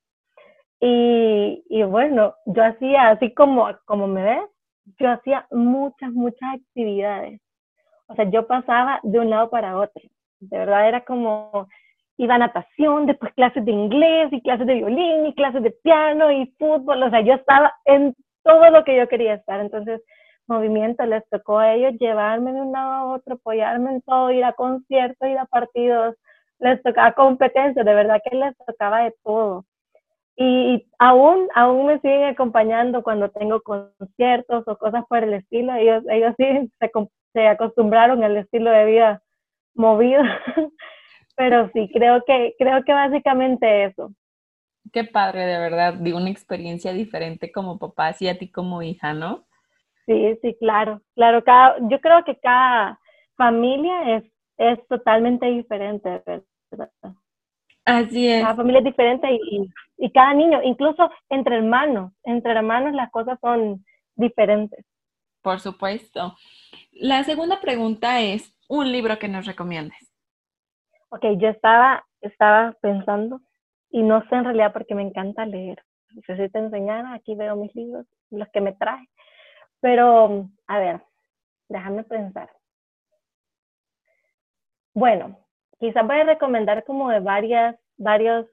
Y, 0.79 1.65
y 1.69 1.83
bueno, 1.83 2.37
yo 2.47 2.63
hacía, 2.65 3.09
así 3.09 3.35
como, 3.35 3.67
como 3.85 4.07
me 4.07 4.23
ves, 4.23 4.51
yo 5.01 5.11
hacía 5.11 5.49
muchas, 5.51 6.13
muchas 6.13 6.55
actividades 6.55 7.41
o 8.07 8.15
sea, 8.15 8.29
yo 8.31 8.47
pasaba 8.47 9.01
de 9.03 9.19
un 9.19 9.31
lado 9.31 9.51
para 9.51 9.79
otro. 9.79 10.03
De 10.41 10.59
verdad 10.59 10.89
era 10.89 11.05
como, 11.05 11.69
iba 12.17 12.35
a 12.35 12.39
natación, 12.39 13.07
después 13.07 13.33
clases 13.35 13.65
de 13.65 13.73
inglés 13.73 14.33
y 14.33 14.43
clases 14.43 14.67
de 14.67 14.75
violín 14.75 15.27
y 15.27 15.35
clases 15.35 15.63
de 15.63 15.71
piano 15.71 16.31
y 16.31 16.47
fútbol. 16.59 17.03
O 17.03 17.11
sea, 17.11 17.21
yo 17.21 17.35
estaba 17.35 17.73
en 17.85 18.15
todo 18.43 18.71
lo 18.71 18.85
que 18.85 18.97
yo 18.97 19.09
quería 19.09 19.35
estar. 19.35 19.61
Entonces, 19.61 20.03
movimiento 20.47 21.05
les 21.07 21.27
tocó 21.31 21.59
a 21.59 21.75
ellos 21.75 21.95
llevarme 21.99 22.53
de 22.53 22.61
un 22.61 22.73
lado 22.73 22.93
a 22.93 23.05
otro, 23.15 23.35
apoyarme 23.35 23.93
en 23.93 24.03
todo, 24.03 24.31
ir 24.31 24.45
a 24.45 24.53
conciertos, 24.53 25.29
ir 25.29 25.39
a 25.39 25.47
partidos, 25.47 26.17
les 26.59 26.83
tocaba 26.83 27.13
competencia, 27.13 27.83
de 27.83 27.95
verdad 27.95 28.21
que 28.25 28.37
les 28.37 28.57
tocaba 28.67 29.05
de 29.05 29.15
todo. 29.23 29.65
Y 30.37 30.87
aún, 30.99 31.49
aún 31.55 31.87
me 31.87 32.01
siguen 32.01 32.25
acompañando 32.25 33.03
cuando 33.03 33.31
tengo 33.31 33.61
conciertos 33.63 34.65
o 34.67 34.77
cosas 34.77 35.05
por 35.09 35.23
el 35.23 35.35
estilo. 35.35 35.75
Ellos, 35.75 36.03
ellos 36.11 36.35
sí 36.37 36.73
se, 36.81 36.91
se 37.35 37.47
acostumbraron 37.47 38.25
al 38.25 38.39
estilo 38.39 38.71
de 38.71 38.87
vida 38.87 39.23
movido. 39.75 40.23
Pero 41.37 41.69
sí, 41.75 41.91
creo 41.93 42.23
que, 42.25 42.55
creo 42.59 42.83
que 42.85 42.93
básicamente 42.93 43.85
eso. 43.85 44.13
Qué 44.93 45.05
padre, 45.05 45.45
de 45.47 45.59
verdad, 45.59 45.95
de 45.95 46.15
una 46.15 46.31
experiencia 46.31 46.93
diferente 46.93 47.51
como 47.51 47.79
papá 47.79 48.15
y 48.21 48.29
a 48.29 48.39
ti 48.39 48.51
como 48.51 48.83
hija, 48.83 49.13
¿no? 49.13 49.45
Sí, 50.07 50.39
sí, 50.41 50.57
claro, 50.61 51.03
claro. 51.15 51.43
Cada, 51.43 51.77
yo 51.89 52.01
creo 52.01 52.25
que 52.25 52.37
cada 52.37 53.01
familia 53.37 54.17
es, 54.17 54.25
es 54.59 54.87
totalmente 54.87 55.47
diferente, 55.47 56.23
¿verdad? 56.71 56.91
Así 57.85 58.29
es. 58.29 58.43
Cada 58.43 58.55
familia 58.55 58.79
es 58.79 58.85
diferente 58.85 59.29
y, 59.33 59.69
y 59.97 60.13
cada 60.13 60.35
niño, 60.35 60.63
incluso 60.63 61.11
entre 61.31 61.57
hermanos, 61.57 62.13
entre 62.23 62.53
hermanos 62.53 62.95
las 62.95 63.11
cosas 63.11 63.39
son 63.41 63.85
diferentes. 64.15 64.85
Por 65.45 65.61
supuesto. 65.61 66.35
La 66.91 67.23
segunda 67.23 67.61
pregunta 67.61 68.19
es, 68.23 68.57
un 68.67 68.91
libro 68.91 69.19
que 69.19 69.29
nos 69.29 69.45
recomiendes. 69.45 70.11
Ok, 71.11 71.23
yo 71.37 71.49
estaba, 71.49 72.03
estaba 72.23 72.73
pensando, 72.81 73.43
y 73.91 74.03
no 74.03 74.27
sé 74.29 74.37
en 74.37 74.45
realidad 74.45 74.73
porque 74.73 74.95
me 74.95 75.03
encanta 75.03 75.45
leer. 75.45 75.85
Necesito 76.15 76.59
enseñar, 76.59 77.05
aquí 77.13 77.35
veo 77.35 77.57
mis 77.57 77.75
libros, 77.75 78.07
los 78.31 78.49
que 78.49 78.63
me 78.63 78.73
traje. 78.73 79.07
Pero, 79.81 80.49
a 80.67 80.79
ver, 80.79 81.03
déjame 81.69 82.05
pensar. 82.05 82.51
Bueno, 84.95 85.39
quizás 85.79 86.07
voy 86.07 86.21
a 86.21 86.25
recomendar 86.25 86.85
como 86.85 87.11
de 87.11 87.21
varias, 87.21 87.77
varios 87.99 88.47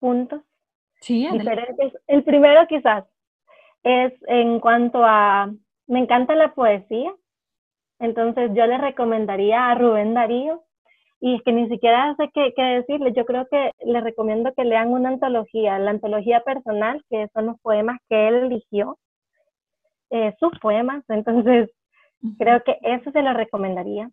puntos 0.00 0.42
sí, 1.00 1.26
diferentes. 1.30 1.94
El 2.06 2.24
primero 2.24 2.66
quizás 2.66 3.06
es 3.82 4.12
en 4.26 4.60
cuanto 4.60 5.02
a, 5.02 5.50
me 5.86 6.00
encanta 6.00 6.34
la 6.34 6.54
poesía, 6.54 7.12
entonces 7.98 8.50
yo 8.54 8.66
le 8.66 8.78
recomendaría 8.78 9.70
a 9.70 9.74
Rubén 9.74 10.14
Darío 10.14 10.62
y 11.20 11.36
es 11.36 11.42
que 11.42 11.52
ni 11.52 11.68
siquiera 11.68 12.14
sé 12.16 12.30
qué, 12.34 12.52
qué 12.54 12.62
decirle. 12.62 13.12
Yo 13.14 13.24
creo 13.24 13.46
que 13.50 13.70
les 13.84 14.04
recomiendo 14.04 14.52
que 14.54 14.64
lean 14.64 14.90
una 14.90 15.08
antología, 15.10 15.78
la 15.78 15.90
antología 15.90 16.40
personal, 16.40 17.02
que 17.08 17.28
son 17.32 17.46
los 17.46 17.60
poemas 17.60 17.98
que 18.08 18.28
él 18.28 18.34
eligió, 18.34 18.98
eh, 20.10 20.34
sus 20.38 20.58
poemas. 20.58 21.02
Entonces, 21.08 21.70
creo 22.38 22.62
que 22.62 22.78
eso 22.82 23.10
se 23.10 23.22
lo 23.22 23.32
recomendaría. 23.32 24.10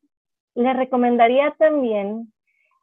Le 0.55 0.73
recomendaría 0.73 1.51
también, 1.57 2.31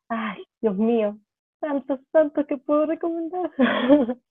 ay, 0.09 0.45
Dios 0.61 0.77
mío, 0.77 1.17
tantos, 1.61 2.01
tantos 2.13 2.47
que 2.47 2.59
puedo 2.59 2.87
recomendar. 2.87 3.51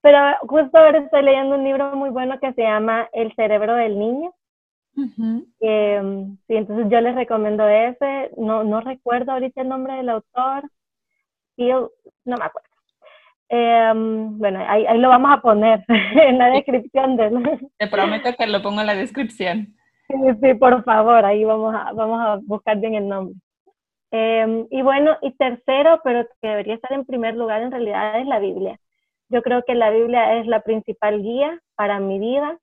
Pero 0.00 0.18
justo 0.48 0.78
ahora 0.78 0.98
estoy 0.98 1.22
leyendo 1.22 1.56
un 1.56 1.64
libro 1.64 1.94
muy 1.94 2.10
bueno 2.10 2.38
que 2.40 2.52
se 2.54 2.62
llama 2.62 3.08
El 3.12 3.34
cerebro 3.34 3.74
del 3.74 3.98
niño. 3.98 4.32
Em, 5.60 6.36
sí, 6.46 6.56
entonces 6.56 6.86
yo 6.90 7.00
les 7.00 7.14
recomiendo 7.14 7.66
ese. 7.68 8.30
No, 8.36 8.64
no 8.64 8.80
recuerdo 8.80 9.32
ahorita 9.32 9.62
el 9.62 9.68
nombre 9.68 9.94
del 9.94 10.08
autor. 10.08 10.68
no 11.56 12.36
me 12.36 12.44
acuerdo. 12.44 12.68
Em, 13.48 14.38
bueno, 14.38 14.64
ahí, 14.66 14.86
ahí, 14.86 14.98
lo 14.98 15.10
vamos 15.10 15.30
a 15.30 15.40
poner 15.40 15.84
en 15.88 16.38
la 16.38 16.50
descripción. 16.50 17.16
De... 17.16 17.30
Te 17.78 17.86
prometo 17.86 18.30
que 18.36 18.46
lo 18.46 18.62
pongo 18.62 18.80
en 18.80 18.86
la 18.86 18.94
descripción. 18.94 19.74
Sí, 20.08 20.16
sí, 20.42 20.54
por 20.54 20.82
favor, 20.84 21.24
ahí 21.24 21.44
vamos 21.44 21.74
a, 21.74 21.92
vamos 21.92 22.20
a 22.20 22.38
buscar 22.42 22.78
bien 22.78 22.94
el 22.94 23.08
nombre. 23.08 23.34
Em, 24.10 24.66
y 24.70 24.82
bueno, 24.82 25.16
y 25.22 25.32
tercero, 25.32 26.00
pero 26.04 26.26
que 26.40 26.48
debería 26.48 26.74
estar 26.74 26.92
en 26.92 27.04
primer 27.04 27.34
lugar 27.34 27.62
en 27.62 27.70
realidad 27.70 28.20
es 28.20 28.26
la 28.26 28.38
Biblia. 28.38 28.78
Yo 29.32 29.42
creo 29.42 29.64
que 29.64 29.74
la 29.74 29.90
Biblia 29.90 30.38
es 30.38 30.46
la 30.46 30.60
principal 30.60 31.22
guía 31.22 31.58
para 31.74 32.00
mi 32.00 32.18
vida. 32.18 32.58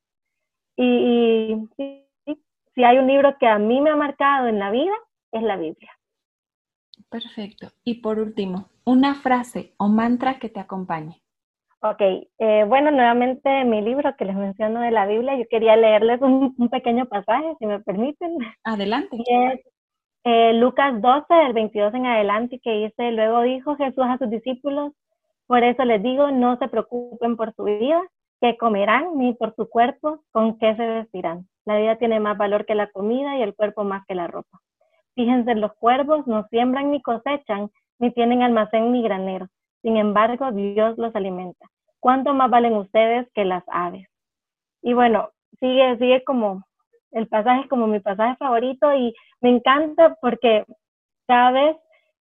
Y, 0.78 1.58
si 1.76 2.84
hay 2.84 3.00
un 3.00 3.08
libro 3.08 3.36
que 3.40 3.48
a 3.48 3.58
mí 3.58 3.82
me 3.82 3.90
ha 3.90 3.96
marcado 3.96 4.48
en 4.48 4.60
la 4.60 4.70
vida, 4.70 4.94
es 5.32 5.42
la 5.42 5.58
Biblia. 5.58 5.92
Perfecto. 7.10 7.72
Y 7.84 8.02
por 8.02 8.20
último, 8.20 8.70
una 8.86 9.16
frase 9.16 9.74
o 9.78 9.88
mantra 9.88 10.38
que 10.38 10.50
te 10.50 10.60
acompañe. 10.60 11.24
Ok, 11.82 12.02
eh, 12.02 12.66
bueno, 12.68 12.92
nuevamente 12.92 13.64
mi 13.64 13.82
libro 13.82 14.16
que 14.16 14.26
les 14.26 14.36
menciono 14.36 14.82
de 14.82 14.92
la 14.92 15.08
Biblia, 15.08 15.38
yo 15.38 15.46
quería 15.50 15.76
leerles 15.76 16.22
un, 16.22 16.54
pequeño 16.70 17.06
pasaje, 17.08 17.56
si 17.58 17.66
me 17.66 17.80
permiten. 17.80 18.38
Adelante. 18.64 19.18
es 19.26 19.62
eh, 20.24 20.54
Lucas 20.54 21.02
12, 21.02 21.34
del 21.34 21.54
22 21.54 21.94
en 21.96 22.06
adelante, 22.06 22.60
que 22.62 22.72
dice, 22.72 23.12
luego 23.12 23.42
dijo 23.42 23.76
Jesús 23.76 24.04
a 24.06 24.18
sus 24.20 24.30
discípulos, 24.30 24.94
por 25.50 25.64
eso 25.64 25.84
les 25.84 26.04
digo, 26.04 26.30
no 26.30 26.60
se 26.60 26.68
preocupen 26.68 27.36
por 27.36 27.56
su 27.56 27.64
vida, 27.64 28.00
qué 28.40 28.56
comerán, 28.56 29.18
ni 29.18 29.34
por 29.34 29.56
su 29.56 29.68
cuerpo, 29.68 30.24
con 30.32 30.60
qué 30.60 30.76
se 30.76 30.86
vestirán. 30.86 31.48
La 31.66 31.76
vida 31.76 31.96
tiene 31.96 32.20
más 32.20 32.38
valor 32.38 32.68
que 32.68 32.76
la 32.76 32.92
comida 32.92 33.36
y 33.36 33.42
el 33.42 33.56
cuerpo 33.56 33.84
más 33.84 34.06
que 34.06 34.14
la 34.14 34.28
ropa. 34.28 34.60
Fíjense, 35.16 35.56
los 35.56 35.74
cuervos 35.74 36.28
no 36.28 36.46
siembran 36.52 36.92
ni 36.92 37.02
cosechan, 37.02 37.72
ni 37.98 38.12
tienen 38.12 38.44
almacén 38.44 38.92
ni 38.92 39.02
granero. 39.02 39.48
Sin 39.82 39.98
embargo, 39.98 40.52
Dios 40.52 41.00
los 41.00 41.16
alimenta. 41.16 41.66
¿Cuánto 42.00 42.32
más 42.36 42.52
valen 42.52 42.76
ustedes 42.76 43.28
que 43.34 43.44
las 43.44 43.64
aves? 43.70 44.08
Y 44.84 44.94
bueno, 44.94 45.30
sigue, 45.60 45.98
sigue 45.98 46.24
como, 46.26 46.62
el 47.10 47.28
pasaje 47.28 47.62
es 47.62 47.70
como 47.70 47.88
mi 47.88 48.00
pasaje 48.00 48.36
favorito 48.38 48.94
y 48.94 49.16
me 49.42 49.50
encanta 49.50 50.16
porque 50.22 50.64
cada 51.26 51.50
vez 51.50 51.78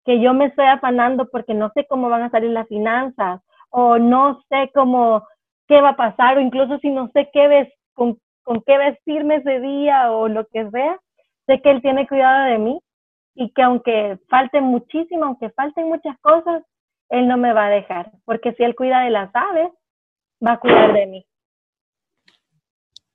que 0.07 0.21
yo 0.21 0.33
me 0.33 0.47
estoy 0.47 0.67
afanando 0.67 1.29
porque 1.29 1.53
no 1.53 1.71
sé 1.75 1.85
cómo 1.89 2.09
van 2.09 2.23
a 2.23 2.31
salir 2.31 2.51
las 2.51 2.69
finanzas 2.69 3.43
o 3.71 3.99
no 3.99 4.41
sé 4.49 4.71
cómo, 4.73 5.27
qué 5.67 5.81
va 5.81 5.91
a 5.91 5.97
pasar 5.97 6.39
o 6.39 6.41
incluso 6.41 6.79
si 6.79 6.91
no 6.91 7.11
sé 7.13 7.29
qué 7.33 7.49
ves, 7.49 7.69
con, 7.93 8.19
con 8.45 8.63
qué 8.65 8.79
vestirme 8.79 9.37
ese 9.37 9.61
día 9.61 10.13
o 10.13 10.29
lo 10.29 10.47
que 10.47 10.71
sea, 10.71 10.99
sé 11.47 11.61
que 11.61 11.73
Él 11.73 11.83
tiene 11.83 12.07
cuidado 12.07 12.45
de 12.45 12.59
mí 12.59 12.81
y 13.35 13.51
que 13.53 13.63
aunque 13.63 14.19
falte 14.29 14.61
muchísimo, 14.61 15.25
aunque 15.25 15.51
falten 15.51 15.89
muchas 15.89 16.17
cosas, 16.21 16.63
Él 17.09 17.27
no 17.27 17.37
me 17.37 17.53
va 17.53 17.67
a 17.67 17.71
dejar, 17.71 18.13
porque 18.25 18.53
si 18.53 18.63
Él 18.63 18.77
cuida 18.77 19.01
de 19.01 19.11
las 19.11 19.35
aves, 19.35 19.71
va 20.45 20.53
a 20.53 20.61
cuidar 20.61 20.93
de 20.93 21.07
mí. 21.07 21.27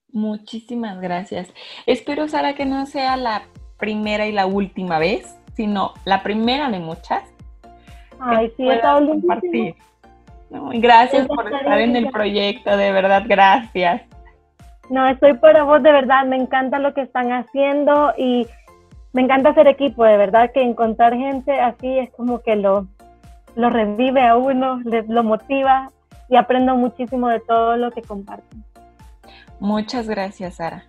Muchísimas 0.10 1.00
gracias. 1.00 1.54
Espero, 1.86 2.28
Sara, 2.28 2.54
que 2.54 2.66
no 2.66 2.86
sea 2.86 3.16
la 3.16 3.44
primera 3.78 4.28
y 4.28 4.34
la 4.34 4.46
última 4.46 5.00
vez 5.00 5.41
sino 5.54 5.94
la 6.06 6.24
primera 6.24 6.70
de 6.70 6.80
muchas. 6.80 7.24
Ay, 8.20 8.52
sí, 8.56 8.68
está 8.70 8.94
compartir. 8.94 9.76
gracias 10.74 11.28
por 11.28 11.52
estar 11.52 11.80
en 11.80 11.96
el 11.96 12.10
proyecto, 12.12 12.76
de 12.78 12.92
verdad, 12.92 13.24
gracias. 13.28 14.04
No, 14.90 15.08
estoy 15.08 15.34
para 15.36 15.64
vos, 15.64 15.82
de 15.82 15.92
verdad, 15.92 16.26
me 16.26 16.36
encanta 16.36 16.78
lo 16.78 16.94
que 16.94 17.02
están 17.02 17.32
haciendo 17.32 18.14
y 18.18 18.46
me 19.14 19.22
encanta 19.22 19.50
hacer 19.50 19.68
equipo, 19.68 20.04
de 20.04 20.18
verdad, 20.18 20.52
que 20.54 20.62
encontrar 20.62 21.16
gente 21.16 21.60
así 21.60 21.98
es 21.98 22.12
como 22.12 22.42
que 22.42 22.56
lo, 22.56 22.88
lo 23.56 23.70
revive 23.70 24.22
a 24.28 24.36
uno, 24.36 24.82
lo 24.84 25.24
motiva 25.24 25.90
y 26.30 26.36
aprendo 26.36 26.76
muchísimo 26.76 27.28
de 27.30 27.40
todo 27.40 27.78
lo 27.78 27.92
que 27.92 28.02
comparten. 28.02 28.64
Muchas 29.60 30.08
gracias, 30.08 30.56
Sara. 30.56 30.86